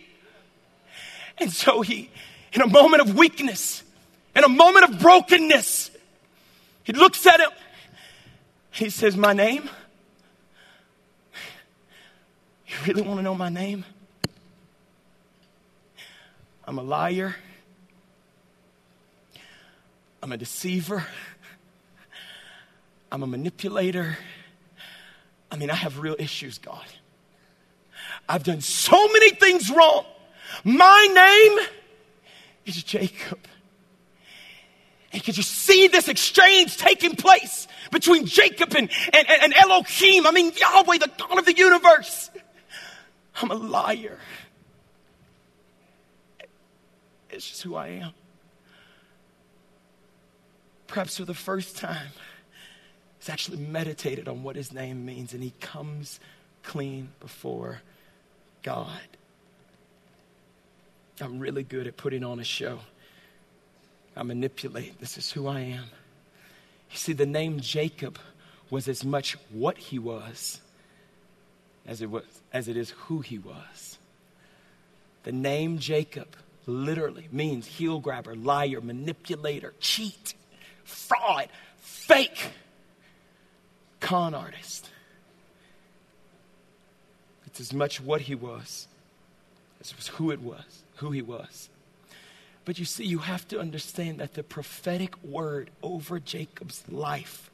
[1.39, 2.11] And so he,
[2.53, 3.83] in a moment of weakness,
[4.37, 5.91] in a moment of brokenness,
[6.85, 7.51] he looks at him.
[8.71, 9.69] He says, My name?
[12.67, 13.85] You really want to know my name?
[16.67, 17.37] I'm a liar
[20.25, 21.05] I'm a deceiver.
[23.13, 24.17] I'm a manipulator.
[25.55, 26.85] I mean, I have real issues, God.
[28.29, 30.05] I've done so many things wrong.
[30.65, 31.69] My name
[32.67, 33.39] is Jacob.
[35.13, 40.27] And could you see this exchange taking place between Jacob and, and, and Elohim?
[40.27, 42.31] I mean, Yahweh, the God of the universe.
[43.41, 44.19] I'm a liar.
[47.31, 48.11] It's just who I am.
[50.89, 52.09] Perhaps for the first time,
[53.25, 56.21] he's actually meditated on what his name means and he comes
[56.63, 57.81] clean before
[58.63, 59.01] God.
[61.23, 62.81] I'm really good at putting on a show.
[64.15, 65.01] I manipulate.
[65.01, 65.85] This is who I am.
[66.91, 68.19] You see, the name Jacob
[68.69, 70.61] was as much what he was
[71.87, 73.97] as it was as it is who he was.
[75.23, 80.35] The name Jacob literally means heel grabber, liar, manipulator, cheat,
[80.85, 82.51] fraud, fake,
[84.05, 84.91] con artist.
[87.47, 88.87] It's as much what he was
[89.81, 91.69] as it was who it was, who he was.
[92.65, 97.51] But you see, you have to understand that the prophetic word over Jacob's life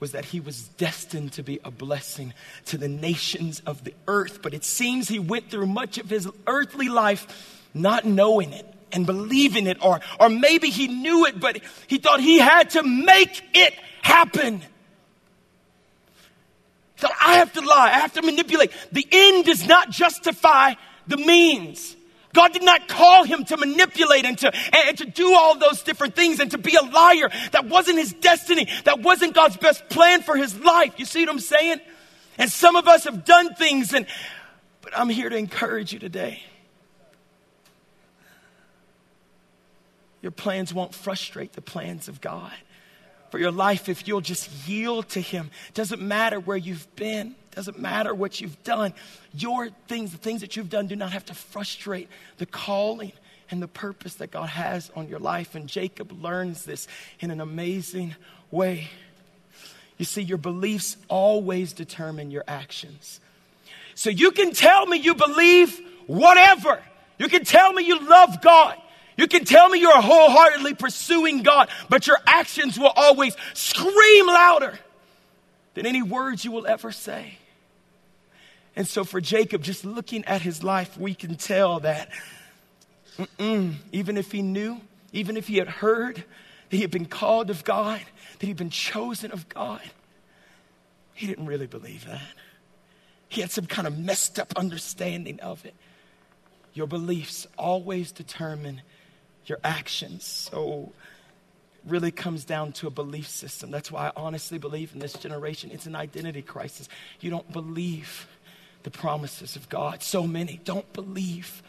[0.00, 2.32] was that he was destined to be a blessing
[2.66, 4.40] to the nations of the earth.
[4.42, 9.04] But it seems he went through much of his earthly life not knowing it and
[9.04, 13.42] believing it, or, or maybe he knew it, but he thought he had to make
[13.54, 14.62] it happen.
[16.98, 18.72] So I have to lie, I have to manipulate.
[18.90, 20.74] The end does not justify
[21.06, 21.96] the means.
[22.34, 26.14] God did not call him to manipulate and to, and to do all those different
[26.14, 27.30] things and to be a liar.
[27.52, 28.68] That wasn't his destiny.
[28.84, 30.94] That wasn't God's best plan for his life.
[30.98, 31.80] You see what I'm saying?
[32.36, 34.06] And some of us have done things and,
[34.82, 36.42] but I'm here to encourage you today.
[40.20, 42.52] Your plans won't frustrate the plans of God
[43.30, 45.50] for your life if you'll just yield to Him.
[45.74, 48.94] Doesn't matter where you've been, doesn't matter what you've done.
[49.34, 53.12] Your things, the things that you've done, do not have to frustrate the calling
[53.50, 55.54] and the purpose that God has on your life.
[55.54, 56.86] And Jacob learns this
[57.20, 58.14] in an amazing
[58.50, 58.88] way.
[59.96, 63.20] You see, your beliefs always determine your actions.
[63.94, 66.80] So you can tell me you believe whatever.
[67.18, 68.76] You can tell me you love God.
[69.18, 74.78] You can tell me you're wholeheartedly pursuing God, but your actions will always scream louder
[75.74, 77.36] than any words you will ever say.
[78.76, 82.10] And so, for Jacob, just looking at his life, we can tell that
[83.38, 84.80] even if he knew,
[85.12, 88.00] even if he had heard that he had been called of God,
[88.38, 89.82] that he'd been chosen of God,
[91.12, 92.22] he didn't really believe that.
[93.28, 95.74] He had some kind of messed up understanding of it.
[96.72, 98.82] Your beliefs always determine
[99.48, 100.24] your actions.
[100.24, 100.92] So
[101.84, 103.70] it really comes down to a belief system.
[103.70, 106.88] That's why I honestly believe in this generation it's an identity crisis.
[107.20, 108.26] You don't believe
[108.82, 110.02] the promises of God.
[110.02, 111.62] So many don't believe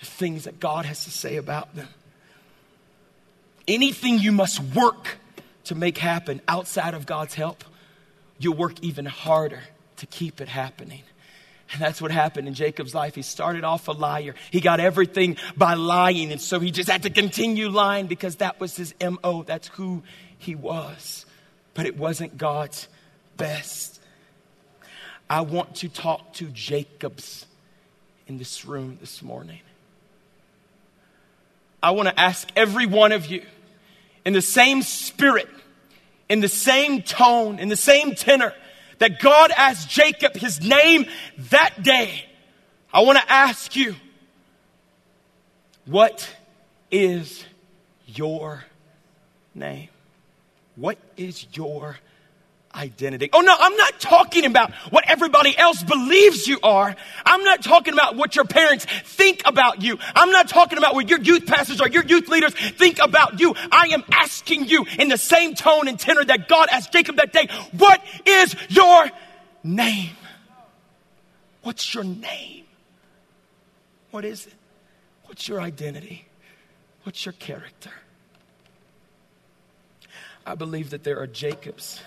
[0.00, 1.88] the things that God has to say about them.
[3.66, 5.18] Anything you must work
[5.64, 7.64] to make happen outside of God's help,
[8.38, 9.62] you'll work even harder
[9.96, 11.02] to keep it happening.
[11.72, 13.14] And that's what happened in Jacob's life.
[13.14, 14.34] He started off a liar.
[14.50, 16.30] He got everything by lying.
[16.30, 19.42] And so he just had to continue lying because that was his MO.
[19.42, 20.02] That's who
[20.38, 21.26] he was.
[21.74, 22.88] But it wasn't God's
[23.36, 24.00] best.
[25.28, 27.46] I want to talk to Jacobs
[28.28, 29.60] in this room this morning.
[31.82, 33.44] I want to ask every one of you
[34.24, 35.48] in the same spirit,
[36.28, 38.54] in the same tone, in the same tenor
[38.98, 41.06] that God asked Jacob his name
[41.50, 42.24] that day,
[42.92, 43.94] I want to ask you,
[45.84, 46.28] what
[46.90, 47.44] is
[48.06, 48.64] your
[49.54, 49.88] name?
[50.76, 51.98] What is your
[52.76, 53.30] identity.
[53.32, 56.94] Oh no, I'm not talking about what everybody else believes you are.
[57.24, 59.98] I'm not talking about what your parents think about you.
[60.14, 63.54] I'm not talking about what your youth pastors or your youth leaders think about you.
[63.72, 67.32] I am asking you in the same tone and tenor that God asked Jacob that
[67.32, 69.10] day, what is your
[69.64, 70.16] name?
[71.62, 72.64] What's your name?
[74.10, 74.54] What is it?
[75.24, 76.26] What's your identity?
[77.02, 77.90] What's your character?
[80.44, 82.00] I believe that there are Jacobs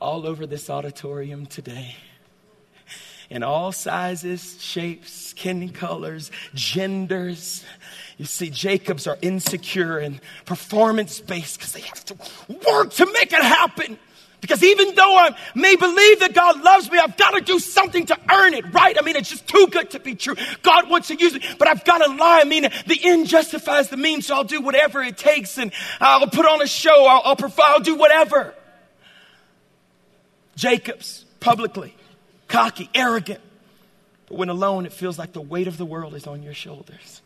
[0.00, 1.96] all over this auditorium today.
[3.30, 7.64] In all sizes, shapes, skin colors, genders.
[8.16, 12.16] You see, Jacobs are insecure and performance based because they have to
[12.66, 13.98] work to make it happen.
[14.40, 18.06] Because even though I may believe that God loves me, I've got to do something
[18.06, 18.96] to earn it, right?
[18.98, 20.36] I mean, it's just too good to be true.
[20.62, 22.40] God wants to use me, but I've got to lie.
[22.40, 26.28] I mean, the end justifies the means, so I'll do whatever it takes and I'll
[26.28, 28.54] put on a show, I'll, I'll I'll do whatever.
[30.58, 31.94] Jacob's publicly
[32.48, 33.40] cocky, arrogant.
[34.26, 37.22] But when alone, it feels like the weight of the world is on your shoulders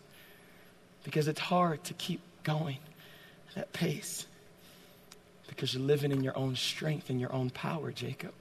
[1.03, 2.77] because it's hard to keep going
[3.57, 4.27] at pace
[5.49, 8.35] because you're living in your own strength and your own power, Jacob.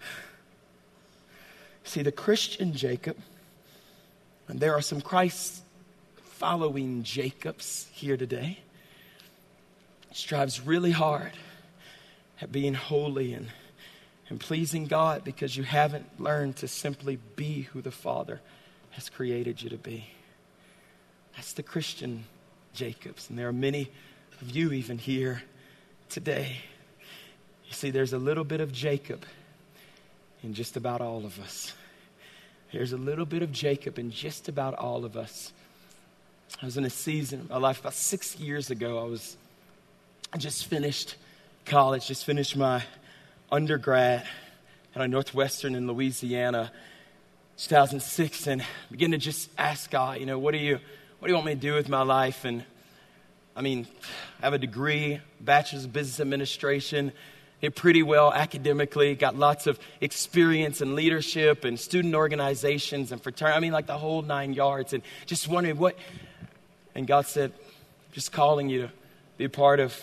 [1.84, 3.18] See, the Christian Jacob,
[4.48, 5.62] and there are some Christ
[6.24, 8.60] following Jacobs here today,
[10.12, 11.32] strives really hard
[12.40, 13.48] at being holy and,
[14.28, 18.40] and pleasing God because you haven't learned to simply be who the Father
[18.90, 20.06] has created you to be.
[21.36, 22.24] That's the Christian
[22.72, 23.28] Jacobs.
[23.28, 23.90] And there are many
[24.40, 25.42] of you even here
[26.08, 26.56] today.
[27.66, 29.24] You see, there's a little bit of Jacob
[30.42, 31.72] in just about all of us.
[32.72, 35.52] There's a little bit of Jacob in just about all of us.
[36.60, 38.98] I was in a season of my life about six years ago.
[38.98, 39.36] I was,
[40.32, 41.16] I just finished
[41.64, 42.82] college, just finished my
[43.50, 44.26] undergrad
[44.94, 46.72] at a Northwestern in Louisiana,
[47.56, 50.78] 2006, and began to just ask God, you know, what do you,
[51.18, 52.44] what do you want me to do with my life?
[52.44, 52.64] And
[53.56, 53.86] I mean,
[54.40, 57.12] I have a degree, bachelor's of business administration,
[57.60, 63.56] did pretty well academically, got lots of experience in leadership and student organizations and fraternity.
[63.56, 64.92] I mean, like the whole nine yards.
[64.92, 65.96] And just wondering what.
[66.94, 67.52] And God said,
[68.12, 68.90] just calling you to
[69.38, 69.98] be part of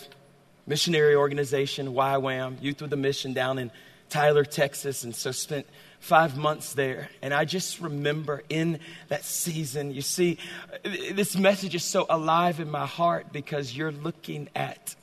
[0.66, 3.70] missionary organization, YWAM, Youth with a Mission down in
[4.08, 5.04] Tyler, Texas.
[5.04, 5.66] And so spent
[6.00, 7.08] five months there.
[7.22, 10.38] And I just remember in that season, you see,
[10.84, 14.94] this message is so alive in my heart because you're looking at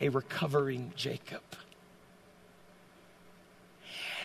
[0.00, 1.42] a recovering Jacob.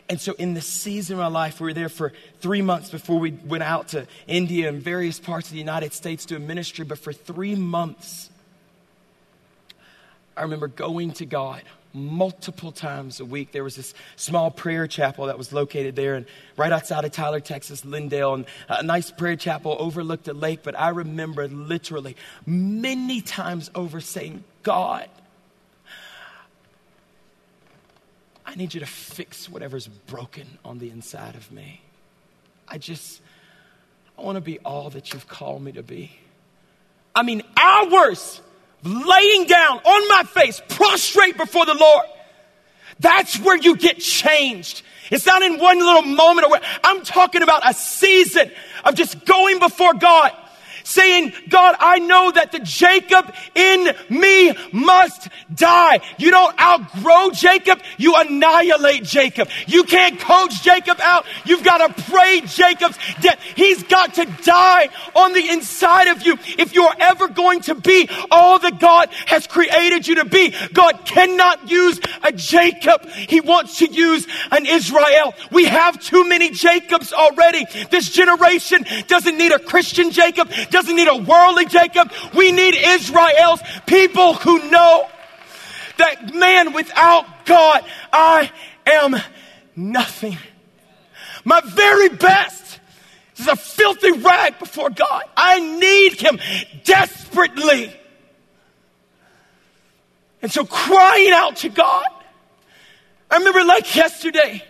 [0.07, 3.19] And so, in the season of my life, we were there for three months before
[3.19, 6.85] we went out to India and various parts of the United States to doing ministry.
[6.85, 8.29] But for three months,
[10.37, 11.63] I remember going to God
[11.93, 13.53] multiple times a week.
[13.53, 16.25] There was this small prayer chapel that was located there and
[16.57, 20.59] right outside of Tyler, Texas, Lindale, and a nice prayer chapel overlooked a lake.
[20.61, 25.07] But I remember literally many times over saying, God,
[28.45, 31.81] I need you to fix whatever's broken on the inside of me.
[32.67, 33.21] I just,
[34.17, 36.11] I want to be all that you've called me to be.
[37.15, 38.41] I mean, hours
[38.85, 42.05] laying down on my face, prostrate before the Lord.
[42.99, 44.83] That's where you get changed.
[45.11, 46.47] It's not in one little moment.
[46.83, 48.51] I'm talking about a season
[48.83, 50.31] of just going before God
[50.85, 55.99] saying, God, I know that the Jacob in me must die.
[56.17, 59.49] You don't outgrow Jacob, you annihilate Jacob.
[59.67, 61.25] You can't coach Jacob out.
[61.43, 63.39] You've got to pray Jacob's death.
[63.55, 68.09] He's got to die on the inside of you if you're ever going to be
[68.29, 70.53] all that God has created you to be.
[70.73, 73.05] God cannot use a Jacob.
[73.09, 75.33] He wants to use an Israel.
[75.51, 77.65] We have too many Jacobs already.
[77.89, 82.11] This generation doesn't need a Christian Jacob doesn't need a worldly Jacob.
[82.33, 85.07] We need Israel's people who know
[85.97, 88.51] that man, without God, I
[88.85, 89.15] am
[89.73, 90.37] nothing.
[91.45, 92.81] My very best
[93.37, 95.23] is a filthy rag before God.
[95.37, 96.39] I need Him
[96.83, 97.95] desperately.
[100.41, 102.05] And so crying out to God.
[103.31, 104.61] I remember like yesterday,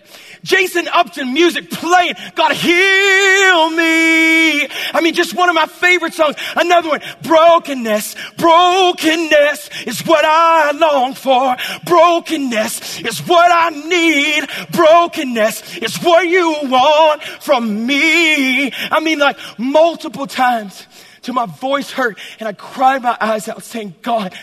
[0.46, 2.14] Jason Upton music playing.
[2.36, 4.68] God heal me.
[4.94, 6.36] I mean, just one of my favorite songs.
[6.56, 8.16] Another one, brokenness.
[8.38, 11.58] Brokenness is what I long for.
[11.86, 14.48] Brokenness is what I need.
[14.72, 18.72] Brokenness is what you want from me.
[18.72, 20.86] I mean, like multiple times
[21.24, 24.38] till my voice hurt and I cried my eyes out saying, God,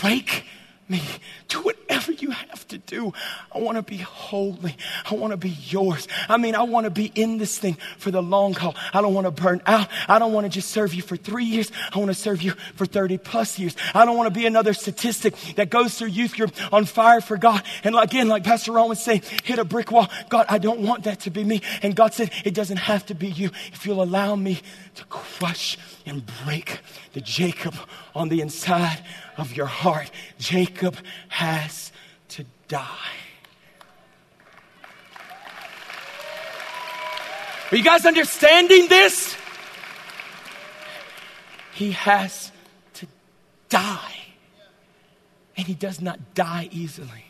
[0.00, 0.44] break
[0.88, 1.02] me.
[1.52, 3.12] Do whatever you have to do.
[3.54, 4.74] I want to be holy.
[5.10, 6.08] I want to be yours.
[6.26, 8.74] I mean, I want to be in this thing for the long haul.
[8.94, 9.86] I don't want to burn out.
[10.08, 11.70] I don't want to just serve you for three years.
[11.92, 13.76] I want to serve you for 30 plus years.
[13.92, 17.36] I don't want to be another statistic that goes through youth group on fire for
[17.36, 17.62] God.
[17.84, 20.08] And again, like Pastor Ron was saying, hit a brick wall.
[20.30, 21.60] God, I don't want that to be me.
[21.82, 23.50] And God said, it doesn't have to be you.
[23.74, 24.62] If you'll allow me
[24.94, 25.76] to crush
[26.06, 26.80] and break
[27.12, 27.74] the Jacob
[28.14, 29.04] on the inside
[29.36, 30.10] of your heart.
[30.38, 30.96] Jacob
[31.28, 31.92] has
[32.28, 32.86] to die.
[37.70, 39.34] Are you guys understanding this?
[41.72, 42.52] He has
[42.94, 43.06] to
[43.70, 44.14] die.
[45.56, 47.24] And he does not die easily.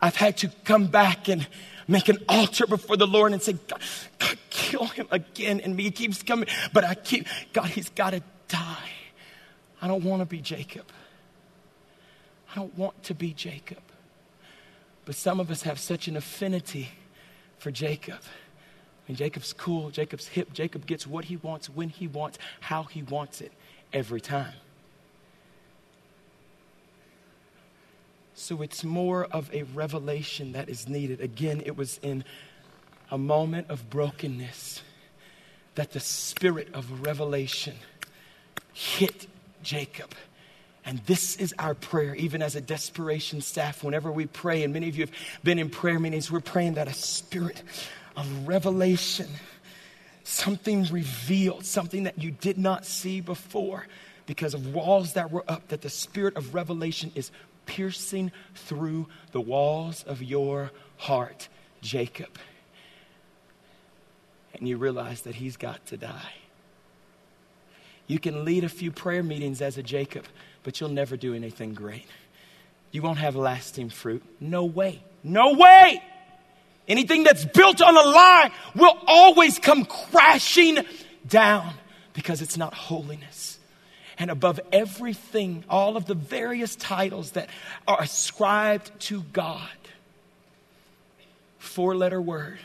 [0.00, 1.46] I've had to come back and
[1.88, 3.80] make an altar before the Lord and say, God,
[4.18, 5.60] God kill him again.
[5.60, 8.90] And he keeps coming, but I keep, God, he's got to die.
[9.80, 10.86] I don't want to be Jacob.
[12.52, 13.82] I don't want to be Jacob.
[15.04, 16.90] But some of us have such an affinity
[17.58, 18.20] for Jacob.
[19.10, 23.02] Mean, Jacob's cool, Jacob's hip, Jacob gets what he wants, when he wants, how he
[23.02, 23.50] wants it,
[23.92, 24.54] every time.
[28.34, 31.20] So it's more of a revelation that is needed.
[31.20, 32.22] Again, it was in
[33.10, 34.82] a moment of brokenness
[35.74, 37.74] that the spirit of revelation
[38.72, 39.26] hit
[39.62, 40.14] Jacob.
[40.84, 44.88] And this is our prayer, even as a desperation staff, whenever we pray, and many
[44.88, 47.62] of you have been in prayer meetings, we're praying that a spirit
[48.16, 49.28] of revelation,
[50.24, 53.86] something revealed, something that you did not see before
[54.26, 57.30] because of walls that were up, that the spirit of revelation is
[57.66, 61.48] piercing through the walls of your heart,
[61.82, 62.38] Jacob.
[64.54, 66.34] And you realize that he's got to die.
[68.10, 70.24] You can lead a few prayer meetings as a Jacob,
[70.64, 72.06] but you'll never do anything great.
[72.90, 74.24] You won't have lasting fruit.
[74.40, 75.04] No way.
[75.22, 76.02] No way!
[76.88, 80.78] Anything that's built on a lie will always come crashing
[81.28, 81.72] down
[82.12, 83.60] because it's not holiness.
[84.18, 87.48] And above everything, all of the various titles that
[87.86, 89.70] are ascribed to God,
[91.58, 92.58] four letter word,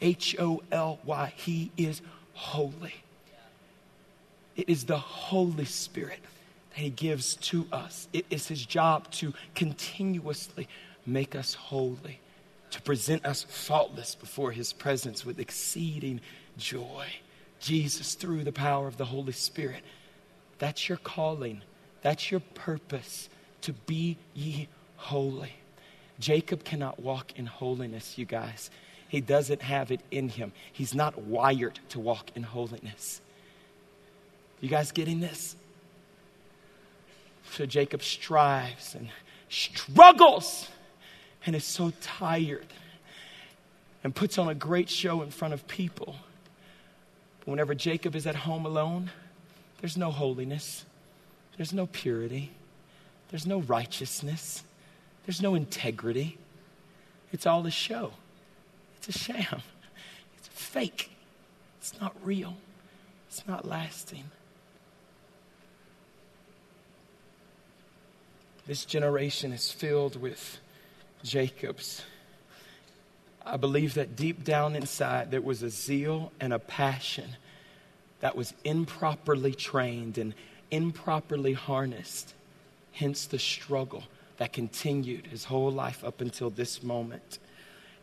[0.00, 2.00] H O L Y, He is
[2.34, 2.94] holy.
[4.56, 6.20] It is the Holy Spirit
[6.70, 8.08] that He gives to us.
[8.12, 10.68] It is His job to continuously
[11.06, 12.20] make us holy
[12.74, 16.20] to present us faultless before his presence with exceeding
[16.58, 17.06] joy.
[17.60, 19.84] Jesus, through the power of the Holy Spirit.
[20.58, 21.62] That's your calling.
[22.02, 23.28] That's your purpose
[23.60, 25.52] to be ye holy.
[26.18, 28.70] Jacob cannot walk in holiness, you guys.
[29.08, 30.50] He doesn't have it in him.
[30.72, 33.20] He's not wired to walk in holiness.
[34.64, 35.56] You guys getting this?
[37.50, 39.10] So Jacob strives and
[39.50, 40.70] struggles
[41.44, 42.64] and is so tired
[44.02, 46.16] and puts on a great show in front of people.
[47.40, 49.10] But whenever Jacob is at home alone,
[49.82, 50.86] there's no holiness,
[51.58, 52.50] there's no purity,
[53.28, 54.64] there's no righteousness,
[55.26, 56.38] there's no integrity.
[57.34, 58.12] It's all a show,
[58.96, 59.60] it's a sham,
[60.38, 61.10] it's fake,
[61.78, 62.56] it's not real,
[63.28, 64.24] it's not lasting.
[68.66, 70.58] This generation is filled with
[71.22, 72.02] Jacob's.
[73.44, 77.36] I believe that deep down inside there was a zeal and a passion
[78.20, 80.32] that was improperly trained and
[80.70, 82.32] improperly harnessed.
[82.92, 84.04] Hence the struggle
[84.38, 87.38] that continued his whole life up until this moment.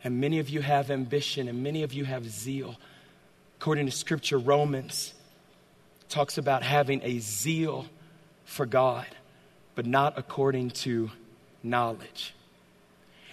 [0.04, 2.76] And many of you have ambition and many of you have zeal.
[3.60, 5.14] According to scripture, Romans
[6.08, 7.88] talks about having a zeal
[8.46, 9.08] for God,
[9.76, 11.12] but not according to
[11.64, 12.34] knowledge.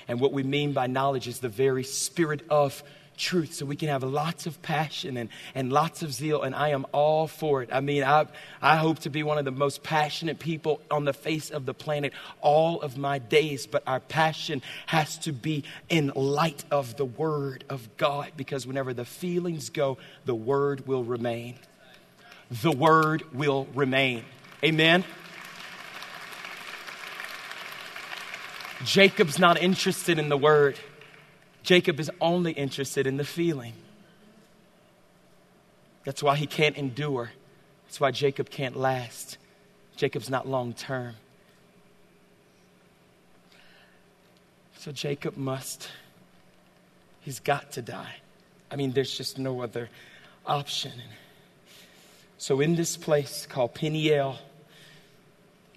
[0.06, 2.82] And what we mean by knowledge is the very spirit of
[3.18, 3.52] truth.
[3.54, 6.86] So we can have lots of passion and, and lots of zeal, and I am
[6.92, 7.68] all for it.
[7.72, 8.26] I mean, I,
[8.62, 11.74] I hope to be one of the most passionate people on the face of the
[11.74, 17.04] planet all of my days, but our passion has to be in light of the
[17.04, 21.56] Word of God because whenever the feelings go, the Word will remain.
[22.62, 24.24] The Word will remain.
[24.64, 25.04] Amen.
[28.84, 30.78] Jacob's not interested in the word,
[31.62, 33.74] Jacob is only interested in the feeling.
[36.04, 37.30] That's why he can't endure.
[37.86, 39.36] That's why Jacob can't last.
[39.96, 41.16] Jacob's not long term.
[44.78, 45.90] So Jacob must,
[47.20, 48.14] he's got to die.
[48.70, 49.90] I mean, there's just no other
[50.46, 50.92] option.
[52.38, 54.38] So, in this place called Peniel,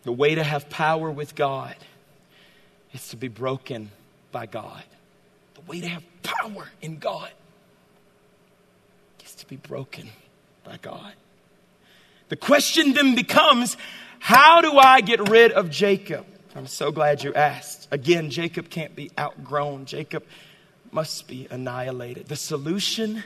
[0.04, 1.76] the way to have power with God
[2.94, 3.92] is to be broken
[4.32, 4.84] by God.
[5.56, 7.30] The way to have power in God
[9.24, 10.10] is to be broken
[10.64, 11.14] by God.
[12.30, 13.78] The question then becomes
[14.20, 16.26] how do I get rid of Jacob?
[16.56, 17.88] I'm so glad you asked.
[17.92, 20.24] Again, Jacob can't be outgrown, Jacob
[20.92, 22.28] must be annihilated.
[22.28, 23.24] The solution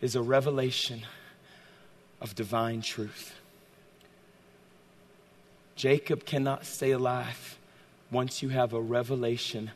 [0.00, 1.02] is a revelation
[2.20, 3.34] of divine truth.
[5.74, 7.58] Jacob cannot stay alive
[8.10, 9.70] once you have a revelation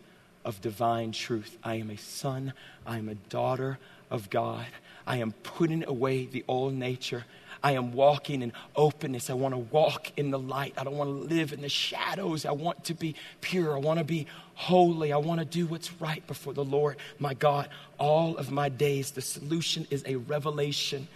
[0.45, 1.57] of divine truth.
[1.63, 2.53] I am a son,
[2.87, 3.79] I am a daughter
[4.11, 4.67] of God.
[5.07, 7.25] I am putting away the old nature.
[7.63, 9.31] I am walking in openness.
[9.31, 10.75] I want to walk in the light.
[10.77, 12.45] I don't want to live in the shadows.
[12.45, 13.75] I want to be pure.
[13.75, 15.13] I want to be holy.
[15.13, 17.69] I want to do what's right before the Lord, my God,
[17.99, 19.13] all of my days.
[19.13, 21.09] The solution is a revelation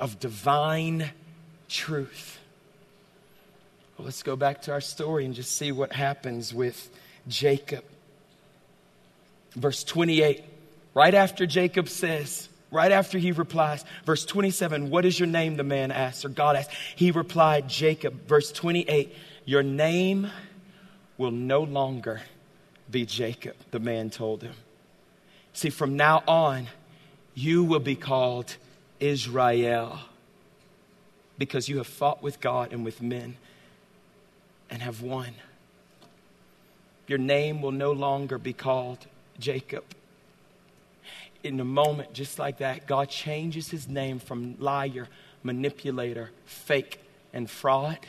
[0.00, 1.10] of divine
[1.68, 2.40] truth.
[3.96, 6.90] Well, let's go back to our story and just see what happens with
[7.28, 7.84] Jacob.
[9.52, 10.42] Verse 28,
[10.94, 15.56] right after Jacob says, right after he replies, verse 27, What is your name?
[15.56, 16.74] The man asks, or God asks.
[16.96, 18.26] He replied, Jacob.
[18.26, 19.14] Verse 28,
[19.44, 20.28] Your name
[21.16, 22.20] will no longer
[22.90, 24.54] be Jacob, the man told him.
[25.52, 26.66] See, from now on,
[27.34, 28.56] you will be called
[28.98, 30.00] Israel
[31.38, 33.36] because you have fought with God and with men
[34.74, 35.32] and have won.
[37.06, 39.06] Your name will no longer be called
[39.38, 39.84] Jacob.
[41.44, 45.06] In a moment just like that, God changes his name from liar,
[45.44, 46.98] manipulator, fake,
[47.32, 48.00] and fraud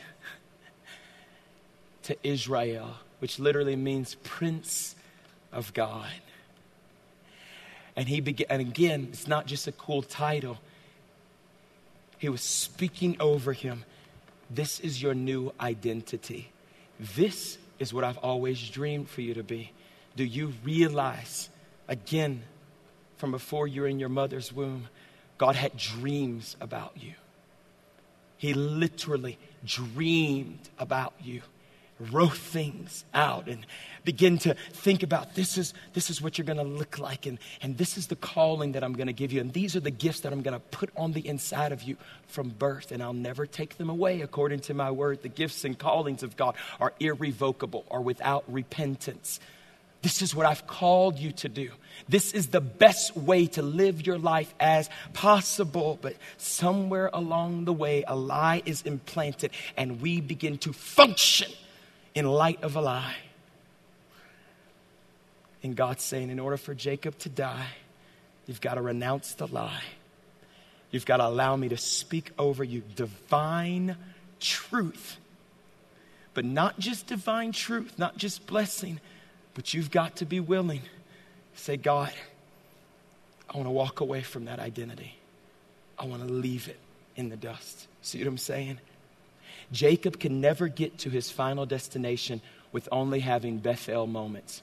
[2.02, 4.96] to Israel, which literally means Prince
[5.52, 6.10] of God.
[7.94, 10.58] And he began, and again, it's not just a cool title.
[12.18, 13.84] He was speaking over him.
[14.50, 16.50] This is your new identity.
[16.98, 19.72] This is what I've always dreamed for you to be.
[20.16, 21.48] Do you realize,
[21.88, 22.42] again,
[23.16, 24.88] from before you're in your mother's womb,
[25.38, 27.12] God had dreams about you?
[28.38, 31.42] He literally dreamed about you
[31.98, 33.64] wrote things out and
[34.04, 37.38] begin to think about this is this is what you're going to look like and
[37.62, 39.90] and this is the calling that I'm going to give you and these are the
[39.90, 43.14] gifts that I'm going to put on the inside of you from birth and I'll
[43.14, 46.92] never take them away according to my word the gifts and callings of God are
[47.00, 49.40] irrevocable or without repentance
[50.02, 51.70] this is what I've called you to do.
[52.08, 55.98] This is the best way to live your life as possible.
[56.00, 61.50] But somewhere along the way, a lie is implanted and we begin to function
[62.16, 63.14] in light of a lie.
[65.62, 67.66] And God's saying, in order for Jacob to die,
[68.46, 69.82] you've got to renounce the lie.
[70.90, 73.96] You've got to allow me to speak over you divine
[74.40, 75.18] truth.
[76.32, 78.98] But not just divine truth, not just blessing,
[79.54, 80.82] but you've got to be willing.
[81.54, 82.12] Say, God,
[83.50, 85.16] I want to walk away from that identity.
[85.98, 86.78] I want to leave it
[87.14, 87.88] in the dust.
[88.00, 88.78] See what I'm saying?
[89.72, 92.40] Jacob can never get to his final destination
[92.72, 94.62] with only having Bethel moments.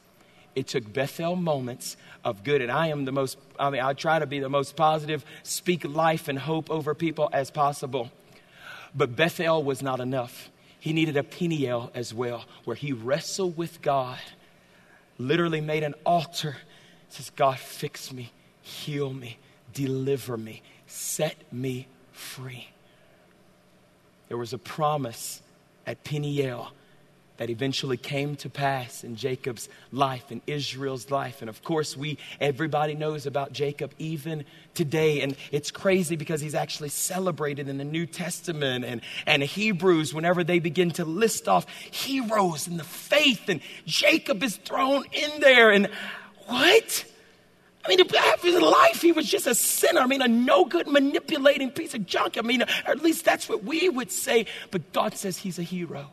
[0.55, 2.61] It took Bethel moments of good.
[2.61, 5.83] And I am the most, I mean, I try to be the most positive, speak
[5.83, 8.11] life and hope over people as possible.
[8.95, 10.51] But Bethel was not enough.
[10.79, 14.19] He needed a Peniel as well, where he wrestled with God,
[15.17, 16.57] literally made an altar.
[17.09, 18.31] Says, God, fix me,
[18.61, 19.37] heal me,
[19.73, 22.72] deliver me, set me free
[24.33, 25.43] there was a promise
[25.85, 26.71] at Peniel
[27.37, 31.41] that eventually came to pass in Jacob's life, in Israel's life.
[31.41, 35.21] And of course, we, everybody knows about Jacob even today.
[35.21, 40.43] And it's crazy because he's actually celebrated in the New Testament and, and Hebrews whenever
[40.43, 43.49] they begin to list off heroes in the faith.
[43.49, 45.69] And Jacob is thrown in there.
[45.69, 45.89] And
[46.47, 47.05] what?
[47.85, 49.99] I mean, half his life he was just a sinner.
[49.99, 52.37] I mean, a no good, manipulating piece of junk.
[52.37, 54.45] I mean, at least that's what we would say.
[54.71, 56.11] But God says he's a hero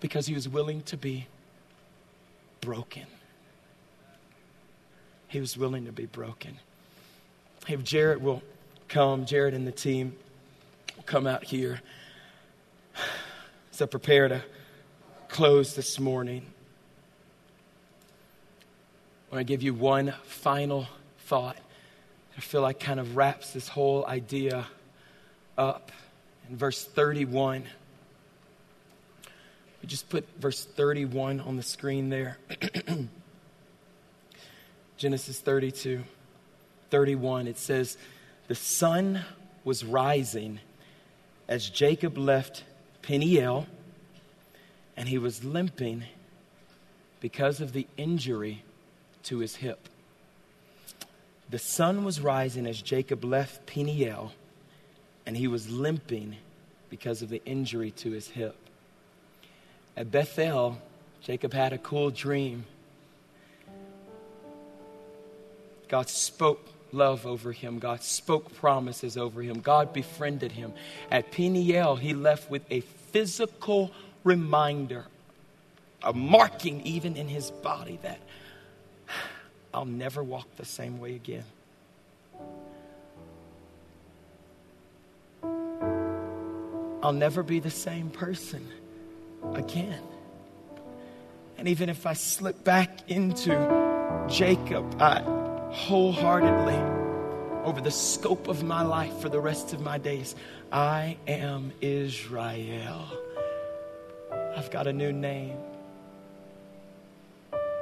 [0.00, 1.28] because he was willing to be
[2.60, 3.06] broken.
[5.28, 6.58] He was willing to be broken.
[7.68, 8.42] If Jared will
[8.88, 10.16] come, Jared and the team
[10.96, 11.80] will come out here.
[13.74, 14.42] So prepare to
[15.28, 16.51] close this morning.
[19.32, 20.86] I want to give you one final
[21.20, 21.56] thought.
[22.36, 24.66] I feel like kind of wraps this whole idea
[25.56, 25.90] up
[26.50, 27.64] in verse 31.
[29.80, 32.36] We just put verse 31 on the screen there.
[34.98, 36.04] Genesis 32,
[36.90, 37.46] 31.
[37.48, 37.96] It says,
[38.48, 39.24] The sun
[39.64, 40.60] was rising
[41.48, 42.64] as Jacob left
[43.00, 43.66] Peniel,
[44.94, 46.04] and he was limping
[47.20, 48.62] because of the injury
[49.24, 49.88] to his hip.
[51.50, 54.32] The sun was rising as Jacob left Peniel,
[55.26, 56.36] and he was limping
[56.88, 58.56] because of the injury to his hip.
[59.96, 60.78] At Bethel,
[61.20, 62.64] Jacob had a cool dream.
[65.88, 67.78] God spoke love over him.
[67.78, 69.60] God spoke promises over him.
[69.60, 70.72] God befriended him.
[71.10, 73.90] At Peniel, he left with a physical
[74.24, 75.06] reminder,
[76.02, 78.18] a marking even in his body that
[79.74, 81.44] I'll never walk the same way again.
[87.02, 88.66] I'll never be the same person
[89.54, 90.02] again.
[91.58, 93.50] And even if I slip back into
[94.28, 95.20] Jacob, I
[95.72, 96.78] wholeheartedly,
[97.64, 100.34] over the scope of my life for the rest of my days,
[100.70, 103.06] I am Israel.
[104.56, 105.56] I've got a new name.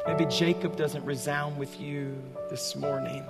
[0.06, 2.16] Maybe Jacob doesn't resound with you
[2.48, 3.24] this morning.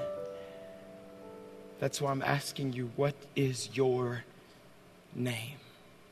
[1.81, 4.23] That's why I'm asking you, what is your
[5.15, 5.57] name?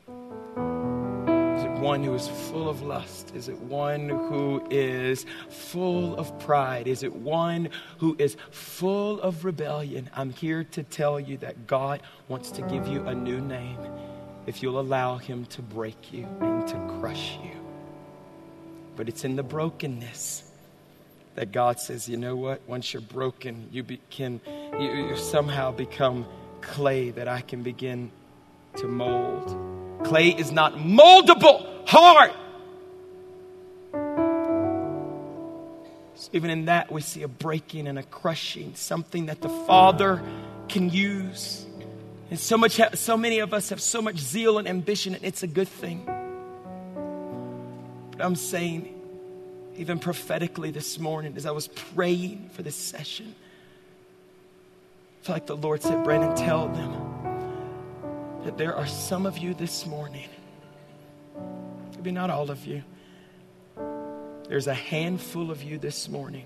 [0.07, 3.33] Is it one who is full of lust?
[3.35, 6.87] Is it one who is full of pride?
[6.87, 10.09] Is it one who is full of rebellion?
[10.13, 13.79] I'm here to tell you that God wants to give you a new name
[14.45, 17.51] if you'll allow Him to break you and to crush you.
[18.97, 20.48] But it's in the brokenness
[21.39, 22.59] that God says, you know what?
[22.67, 24.41] Once you're broken, you be, can
[24.77, 26.25] you, you somehow become
[26.59, 28.11] clay that I can begin
[28.75, 30.03] to mold.
[30.03, 32.31] Clay is not moldable, hard.
[36.15, 40.21] So even in that, we see a breaking and a crushing, something that the Father
[40.67, 41.65] can use.
[42.29, 45.43] And so much, so many of us have so much zeal and ambition, and it's
[45.43, 46.03] a good thing.
[48.11, 48.98] But I'm saying,
[49.77, 53.33] even prophetically this morning, as I was praying for this session,
[55.21, 59.53] I feel like the Lord said, Brandon, tell them that there are some of you
[59.53, 60.29] this morning,
[61.95, 62.83] maybe not all of you,
[64.47, 66.45] there's a handful of you this morning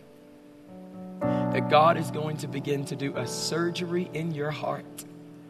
[1.22, 5.06] that God is going to begin to do a surgery in your heart.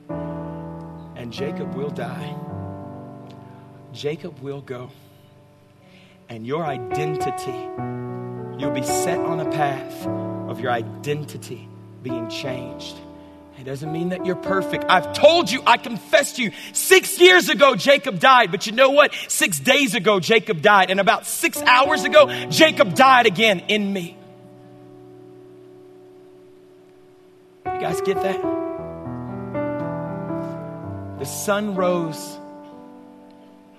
[0.09, 2.36] And Jacob will die.
[3.93, 4.91] Jacob will go
[6.34, 7.52] and your identity,
[8.58, 10.08] you'll be set on a path
[10.50, 11.70] of your identity
[12.02, 12.96] being changed.
[13.60, 14.86] It doesn't mean that you're perfect.
[14.90, 16.52] I've told you, I confessed to you.
[16.74, 18.50] Six years ago, Jacob died.
[18.50, 19.14] But you know what?
[19.28, 20.90] Six days ago, Jacob died.
[20.90, 24.18] And about six hours ago, Jacob died again in me.
[27.68, 28.42] You guys get that?
[31.20, 32.40] The sun rose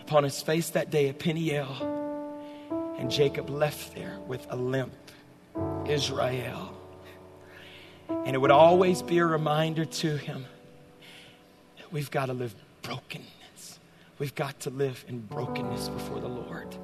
[0.02, 1.93] upon his face that day at Peniel.
[2.98, 4.94] And Jacob left there with a limp,
[5.86, 6.74] Israel.
[8.08, 10.46] And it would always be a reminder to him
[11.78, 13.78] that we've got to live brokenness.
[14.18, 16.76] We've got to live in brokenness before the Lord.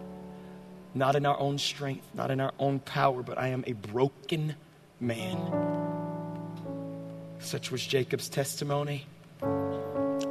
[0.94, 4.56] Not in our own strength, not in our own power, but I am a broken
[4.98, 5.70] man.
[7.38, 9.06] Such was Jacob's testimony.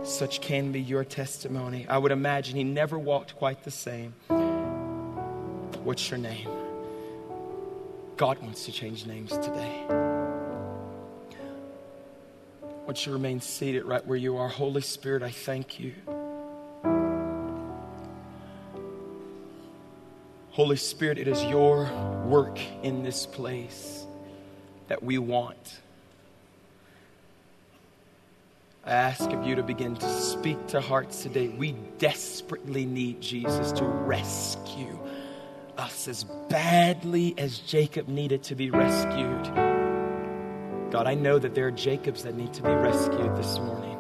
[0.04, 1.88] Such can be your testimony.
[1.88, 4.14] I would imagine he never walked quite the same.
[5.84, 6.50] What's your name?
[8.18, 9.86] God wants to change names today.
[12.86, 14.50] I you remain seated right where you are.
[14.50, 15.94] Holy Spirit, I thank you.
[20.52, 21.86] Holy Spirit, it is your
[22.26, 24.06] work in this place
[24.90, 25.80] that we want.
[28.86, 31.48] I ask of you to begin to speak to hearts today.
[31.48, 35.00] We desperately need Jesus to rescue
[35.80, 39.46] us as badly as Jacob needed to be rescued.
[40.92, 43.98] God, I know that there are Jacobs that need to be rescued this morning.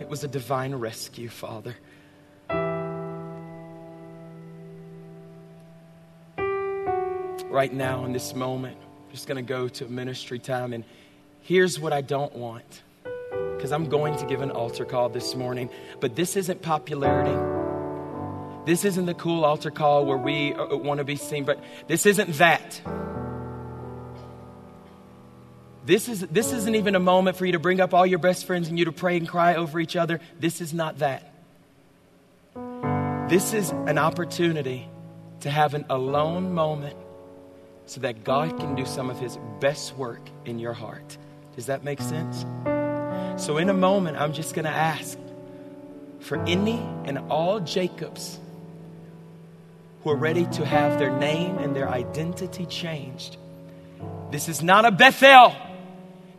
[0.00, 1.74] It was a divine rescue, Father.
[7.50, 10.72] Right now, in this moment, I'm just going to go to ministry time.
[10.72, 10.84] And
[11.40, 12.82] here's what I don't want
[13.56, 15.68] because I'm going to give an altar call this morning,
[15.98, 17.57] but this isn't popularity.
[18.64, 22.06] This isn't the cool altar call where we uh, want to be seen, but this
[22.06, 22.80] isn't that.
[25.84, 28.44] This, is, this isn't even a moment for you to bring up all your best
[28.44, 30.20] friends and you to pray and cry over each other.
[30.38, 31.32] This is not that.
[33.30, 34.88] This is an opportunity
[35.40, 36.96] to have an alone moment
[37.86, 41.16] so that God can do some of His best work in your heart.
[41.56, 42.44] Does that make sense?
[43.42, 45.18] So, in a moment, I'm just going to ask
[46.20, 48.38] for any and all Jacobs
[50.02, 53.36] who are ready to have their name and their identity changed.
[54.30, 55.54] This is not a Bethel.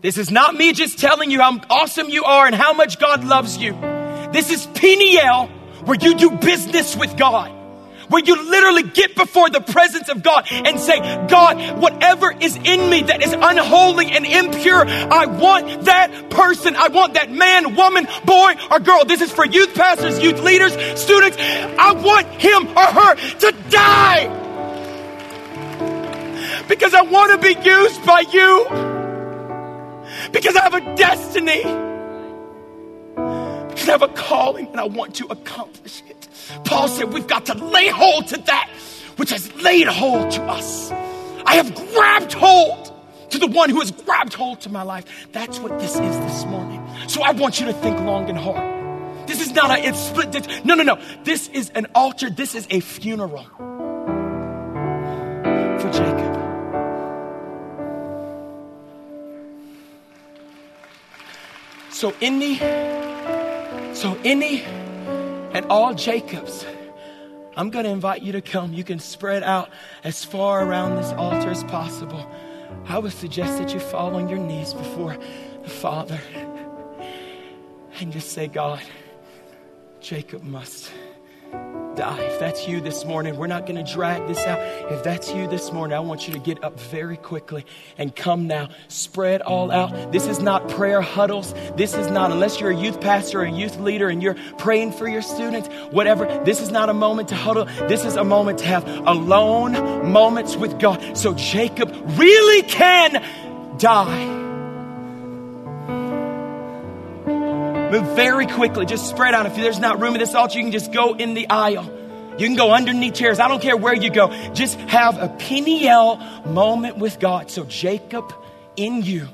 [0.02, 3.24] This is not me just telling you how awesome you are and how much God
[3.24, 3.74] loves you.
[4.32, 5.48] This is Peniel,
[5.86, 7.59] where you do business with God
[8.10, 12.90] where you literally get before the presence of God and say, God, whatever is in
[12.90, 16.76] me that is unholy and impure, I want that person.
[16.76, 19.06] I want that man, woman, boy, or girl.
[19.06, 21.38] This is for youth pastors, youth leaders, students.
[21.40, 24.36] I want him or her to die
[26.68, 28.66] because I want to be used by you
[30.32, 31.64] because I have a destiny
[33.70, 36.19] because I have a calling and I want to accomplish it.
[36.64, 38.70] Paul said, We've got to lay hold to that
[39.20, 40.92] which has laid hold to us.
[41.46, 42.94] I have grabbed hold
[43.32, 45.28] to the one who has grabbed hold to my life.
[45.34, 46.82] That's what this is this morning.
[47.08, 49.28] So I want you to think long and hard.
[49.28, 50.32] This is not a it's split.
[50.32, 50.98] This, no, no, no.
[51.26, 52.30] This is an altar.
[52.30, 53.44] This is a funeral
[55.80, 56.38] for Jacob.
[61.92, 62.56] So any,
[63.94, 64.64] so any
[65.52, 66.66] and all Jacobs,
[67.56, 68.74] I'm going to invite you to come.
[68.74, 69.70] You can spread out
[70.04, 72.30] as far around this altar as possible.
[72.86, 75.18] I would suggest that you fall on your knees before
[75.64, 76.20] the Father
[78.00, 78.82] and just say, God,
[80.00, 80.92] Jacob must
[82.00, 82.18] die.
[82.22, 84.58] If that's you this morning, we're not going to drag this out.
[84.90, 87.66] If that's you this morning, I want you to get up very quickly
[87.98, 88.70] and come now.
[88.88, 90.14] Spread all out.
[90.14, 91.54] This is not prayer huddles.
[91.76, 94.94] This is not, unless you're a youth pastor or a youth leader and you're praying
[94.94, 97.66] for your students, whatever, this is not a moment to huddle.
[97.66, 99.74] This is a moment to have alone
[100.10, 101.18] moments with God.
[101.18, 104.49] So Jacob really can die.
[107.92, 108.86] Move very quickly.
[108.86, 109.46] Just spread out.
[109.46, 111.90] If there's not room at this altar, you can just go in the aisle.
[112.38, 113.40] You can go underneath chairs.
[113.40, 114.30] I don't care where you go.
[114.54, 118.34] Just have a Peniel moment with God so Jacob
[118.78, 119.28] in you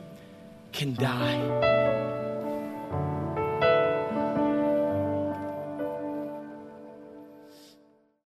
[0.72, 1.75] can die.